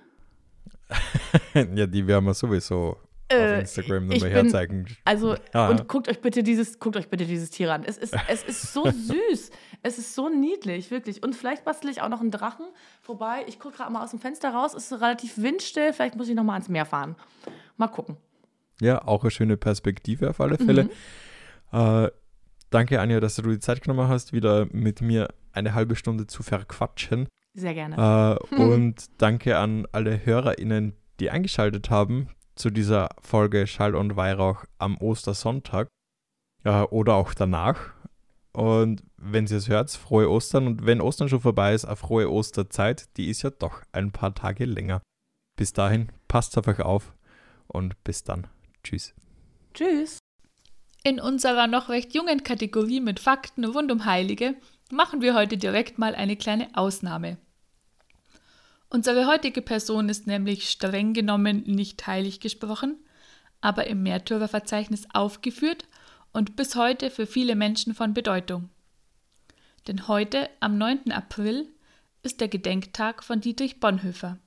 ja, 1.54 1.88
die 1.88 2.06
werden 2.06 2.26
wir 2.26 2.34
sowieso 2.34 2.98
auf 3.32 3.38
äh, 3.38 3.60
Instagram 3.60 4.08
nochmal 4.08 4.30
herzeigen. 4.30 4.86
Also, 5.06 5.36
ja. 5.54 5.70
und 5.70 5.88
guckt 5.88 6.10
euch 6.10 6.20
bitte 6.20 6.42
dieses, 6.42 6.80
guckt 6.80 6.98
euch 6.98 7.10
bitte 7.10 7.26
dieses 7.26 7.50
Tier 7.52 7.72
an. 7.72 7.84
Es 7.84 7.98
ist, 7.98 8.16
es 8.28 8.44
ist 8.44 8.74
so 8.74 8.86
süß. 8.92 9.52
Es 9.82 9.98
ist 9.98 10.16
so 10.16 10.30
niedlich, 10.30 10.92
wirklich. 10.92 11.24
Und 11.24 11.36
vielleicht 11.36 11.64
bastel 11.64 11.90
ich 11.90 12.02
auch 12.02 12.10
noch 12.10 12.22
einen 12.22 12.32
Drachen. 12.32 12.66
Wobei, 13.04 13.44
ich 13.48 13.60
gucke 13.60 13.78
gerade 13.78 13.92
mal 13.92 14.04
aus 14.04 14.12
dem 14.12 14.20
Fenster 14.20 14.54
raus, 14.54 14.74
es 14.74 14.92
ist 14.92 15.02
relativ 15.02 15.38
windstill. 15.38 15.94
Vielleicht 15.94 16.16
muss 16.16 16.28
ich 16.28 16.36
nochmal 16.36 16.56
ans 16.56 16.70
Meer 16.70 16.86
fahren. 16.86 17.16
Mal 17.78 17.88
gucken. 17.88 18.18
Ja, 18.82 19.06
auch 19.06 19.24
eine 19.24 19.32
schöne 19.32 19.58
Perspektive 19.58 20.30
auf 20.30 20.42
alle 20.42 20.58
Fälle. 20.58 20.86
Mhm. 20.86 20.90
Äh, 21.72 22.10
danke, 22.70 23.00
Anja, 23.00 23.20
dass 23.20 23.36
du 23.36 23.44
die 23.44 23.60
Zeit 23.60 23.82
genommen 23.82 24.08
hast, 24.08 24.34
wieder 24.34 24.68
mit 24.72 25.02
mir 25.02 25.28
eine 25.54 25.74
halbe 25.74 25.96
Stunde 25.96 26.28
zu 26.28 26.44
verquatschen. 26.44 27.28
Sehr 27.54 27.74
gerne. 27.74 28.40
Äh, 28.52 28.56
und 28.62 29.06
danke 29.18 29.58
an 29.58 29.86
alle 29.92 30.26
HörerInnen, 30.26 30.94
die 31.20 31.30
eingeschaltet 31.30 31.90
haben 31.90 32.30
zu 32.56 32.70
dieser 32.70 33.10
Folge 33.22 33.68
Schall 33.68 33.96
und 33.96 34.16
Weihrauch 34.16 34.66
am 34.78 34.98
Ostersonntag 34.98 35.88
äh, 36.64 36.82
oder 36.84 37.16
auch 37.16 37.34
danach. 37.34 37.94
Und 38.52 39.04
wenn 39.18 39.46
ihr 39.48 39.58
es 39.58 39.70
hört, 39.70 39.92
frohe 39.92 40.30
Ostern. 40.30 40.68
Und 40.68 40.86
wenn 40.86 41.02
Ostern 41.02 41.30
schon 41.30 41.42
vorbei 41.42 41.74
ist, 41.74 41.86
eine 41.86 41.96
frohe 41.96 42.30
Osterzeit. 42.30 43.06
Die 43.18 43.30
ist 43.30 43.44
ja 43.44 43.50
doch 43.50 43.84
ein 43.92 44.12
paar 44.12 44.34
Tage 44.34 44.66
länger. 44.66 45.02
Bis 45.56 45.74
dahin, 45.74 46.12
passt 46.28 46.58
auf 46.58 46.68
euch 46.68 46.80
auf 46.80 47.14
und 47.68 48.02
bis 48.04 48.24
dann. 48.24 48.48
Tschüss. 48.84 49.14
Tschüss. 49.74 50.20
In 51.04 51.20
unserer 51.20 51.68
noch 51.68 51.90
recht 51.90 52.14
jungen 52.14 52.44
Kategorie 52.44 53.02
mit 53.02 53.20
Fakten 53.20 53.66
rund 53.66 53.92
um 53.92 54.06
Heilige 54.06 54.56
machen 54.92 55.22
wir 55.22 55.36
heute 55.36 55.58
direkt 55.58 55.98
mal 55.98 56.16
eine 56.16 56.36
kleine 56.36 56.70
Ausnahme. 56.76 57.38
Unsere 58.90 59.28
heutige 59.28 59.62
Person 59.62 60.10
ist 60.10 60.28
nämlich 60.28 60.70
streng 60.70 61.14
genommen 61.14 61.64
nicht 61.66 62.06
heilig 62.08 62.40
gesprochen, 62.40 62.98
aber 63.62 63.88
im 63.88 64.02
Märtyrerverzeichnis 64.04 65.08
aufgeführt 65.14 65.88
und 66.34 66.56
bis 66.56 66.76
heute 66.76 67.10
für 67.10 67.26
viele 67.26 67.56
Menschen 67.56 67.94
von 67.94 68.14
Bedeutung. 68.14 68.70
Denn 69.88 70.08
heute, 70.08 70.50
am 70.60 70.78
9. 70.78 71.12
April, 71.12 71.68
ist 72.22 72.42
der 72.42 72.48
Gedenktag 72.48 73.24
von 73.24 73.42
Dietrich 73.42 73.80
Bonhoeffer. 73.80 74.38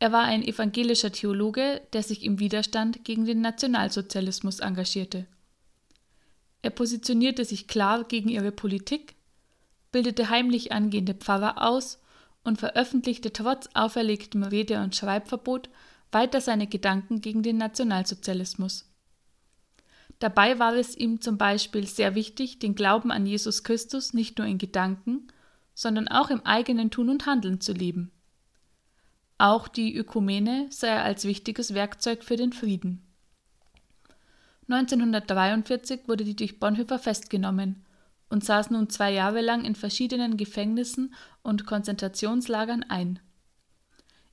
Er 0.00 0.12
war 0.12 0.24
ein 0.24 0.42
evangelischer 0.42 1.12
Theologe, 1.12 1.82
der 1.92 2.02
sich 2.02 2.22
im 2.22 2.38
Widerstand 2.38 3.04
gegen 3.04 3.24
den 3.24 3.40
Nationalsozialismus 3.40 4.60
engagierte. 4.60 5.26
Er 6.62 6.70
positionierte 6.70 7.44
sich 7.44 7.68
klar 7.68 8.04
gegen 8.04 8.28
ihre 8.28 8.52
Politik, 8.52 9.14
bildete 9.92 10.30
heimlich 10.30 10.72
angehende 10.72 11.14
Pfarrer 11.14 11.62
aus 11.66 12.00
und 12.44 12.58
veröffentlichte 12.58 13.32
trotz 13.32 13.68
auferlegtem 13.74 14.42
Rede- 14.42 14.82
und 14.82 14.94
Schreibverbot 14.94 15.68
weiter 16.12 16.40
seine 16.40 16.66
Gedanken 16.66 17.20
gegen 17.20 17.42
den 17.42 17.58
Nationalsozialismus. 17.58 18.87
Dabei 20.18 20.58
war 20.58 20.74
es 20.74 20.96
ihm 20.96 21.20
zum 21.20 21.38
Beispiel 21.38 21.86
sehr 21.86 22.14
wichtig, 22.14 22.58
den 22.58 22.74
Glauben 22.74 23.10
an 23.12 23.26
Jesus 23.26 23.62
Christus 23.62 24.12
nicht 24.14 24.38
nur 24.38 24.46
in 24.46 24.58
Gedanken, 24.58 25.28
sondern 25.74 26.08
auch 26.08 26.30
im 26.30 26.44
eigenen 26.44 26.90
Tun 26.90 27.08
und 27.08 27.26
Handeln 27.26 27.60
zu 27.60 27.72
leben. 27.72 28.10
Auch 29.38 29.68
die 29.68 29.96
Ökumene 29.96 30.66
sah 30.70 30.88
er 30.88 31.04
als 31.04 31.24
wichtiges 31.24 31.72
Werkzeug 31.72 32.24
für 32.24 32.36
den 32.36 32.52
Frieden. 32.52 33.04
1943 34.68 36.08
wurde 36.08 36.24
die 36.24 36.34
durch 36.34 36.58
Bonhoeffer 36.58 36.98
festgenommen 36.98 37.86
und 38.28 38.44
saß 38.44 38.70
nun 38.70 38.90
zwei 38.90 39.12
Jahre 39.12 39.40
lang 39.40 39.64
in 39.64 39.76
verschiedenen 39.76 40.36
Gefängnissen 40.36 41.14
und 41.42 41.64
Konzentrationslagern 41.64 42.82
ein. 42.82 43.20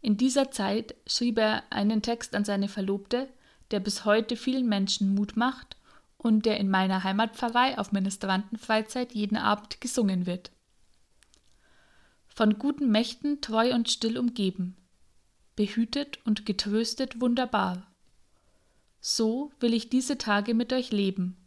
In 0.01 0.17
dieser 0.17 0.51
Zeit 0.51 0.95
schrieb 1.07 1.37
er 1.37 1.63
einen 1.69 2.01
Text 2.01 2.35
an 2.35 2.43
seine 2.43 2.67
Verlobte, 2.67 3.29
der 3.71 3.79
bis 3.79 4.05
heute 4.05 4.35
vielen 4.35 4.67
Menschen 4.67 5.15
Mut 5.15 5.35
macht 5.35 5.77
und 6.17 6.45
der 6.45 6.59
in 6.59 6.69
meiner 6.69 7.03
Heimatpfarrei 7.03 7.77
auf 7.77 7.91
Ministrantenfreizeit 7.91 9.13
jeden 9.13 9.37
Abend 9.37 9.79
gesungen 9.81 10.25
wird. 10.25 10.51
Von 12.27 12.59
guten 12.59 12.91
Mächten 12.91 13.41
treu 13.41 13.73
und 13.73 13.89
still 13.89 14.17
umgeben, 14.17 14.75
behütet 15.55 16.19
und 16.25 16.45
getröstet 16.45 17.21
wunderbar. 17.21 17.87
So 18.99 19.51
will 19.59 19.73
ich 19.73 19.89
diese 19.89 20.17
Tage 20.17 20.53
mit 20.53 20.73
euch 20.73 20.91
leben 20.91 21.37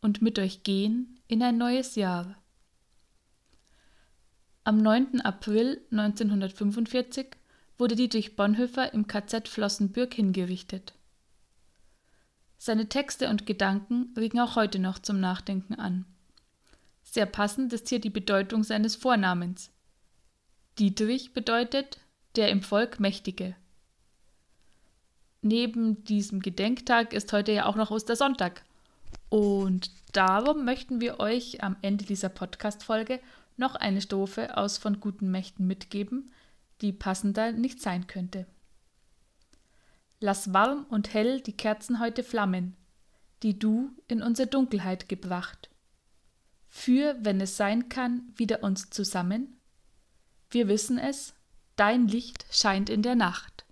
und 0.00 0.22
mit 0.22 0.38
euch 0.38 0.62
gehen 0.62 1.18
in 1.26 1.42
ein 1.42 1.56
neues 1.56 1.94
Jahr. 1.94 2.36
Am 4.64 4.78
9. 4.78 5.20
April 5.22 5.80
1945 5.90 7.36
wurde 7.76 7.96
Dietrich 7.96 8.36
Bonhoeffer 8.36 8.94
im 8.94 9.06
KZ 9.06 9.48
Flossenbürg 9.48 10.14
hingerichtet. 10.14 10.94
Seine 12.66 12.88
Texte 12.88 13.28
und 13.28 13.44
Gedanken 13.44 14.14
regen 14.16 14.40
auch 14.40 14.56
heute 14.56 14.78
noch 14.78 14.98
zum 14.98 15.20
Nachdenken 15.20 15.74
an. 15.74 16.06
Sehr 17.02 17.26
passend 17.26 17.74
ist 17.74 17.90
hier 17.90 18.00
die 18.00 18.08
Bedeutung 18.08 18.64
seines 18.64 18.96
Vornamens. 18.96 19.70
Dietrich 20.78 21.34
bedeutet 21.34 21.98
der 22.36 22.48
im 22.48 22.62
Volk 22.62 23.00
Mächtige. 23.00 23.54
Neben 25.42 26.04
diesem 26.04 26.40
Gedenktag 26.40 27.12
ist 27.12 27.34
heute 27.34 27.52
ja 27.52 27.66
auch 27.66 27.76
noch 27.76 27.90
Ostersonntag 27.90 28.64
Und 29.28 29.90
darum 30.14 30.64
möchten 30.64 31.02
wir 31.02 31.20
euch 31.20 31.62
am 31.62 31.76
Ende 31.82 32.06
dieser 32.06 32.30
Podcast-Folge 32.30 33.20
noch 33.58 33.74
eine 33.74 34.00
Strophe 34.00 34.56
aus 34.56 34.78
von 34.78 35.00
guten 35.00 35.30
Mächten 35.30 35.66
mitgeben, 35.66 36.32
die 36.80 36.94
passender 36.94 37.52
nicht 37.52 37.82
sein 37.82 38.06
könnte. 38.06 38.46
Lass 40.24 40.54
warm 40.54 40.86
und 40.88 41.12
hell 41.12 41.42
die 41.42 41.52
Kerzen 41.54 42.00
heute 42.00 42.22
flammen, 42.22 42.78
die 43.42 43.58
du 43.58 43.90
in 44.08 44.22
unsere 44.22 44.48
Dunkelheit 44.48 45.06
gebracht. 45.06 45.68
Führ, 46.66 47.18
wenn 47.20 47.42
es 47.42 47.58
sein 47.58 47.90
kann, 47.90 48.32
wieder 48.34 48.62
uns 48.62 48.88
zusammen. 48.88 49.60
Wir 50.48 50.66
wissen 50.66 50.96
es, 50.96 51.34
dein 51.76 52.08
Licht 52.08 52.46
scheint 52.50 52.88
in 52.88 53.02
der 53.02 53.16
Nacht. 53.16 53.63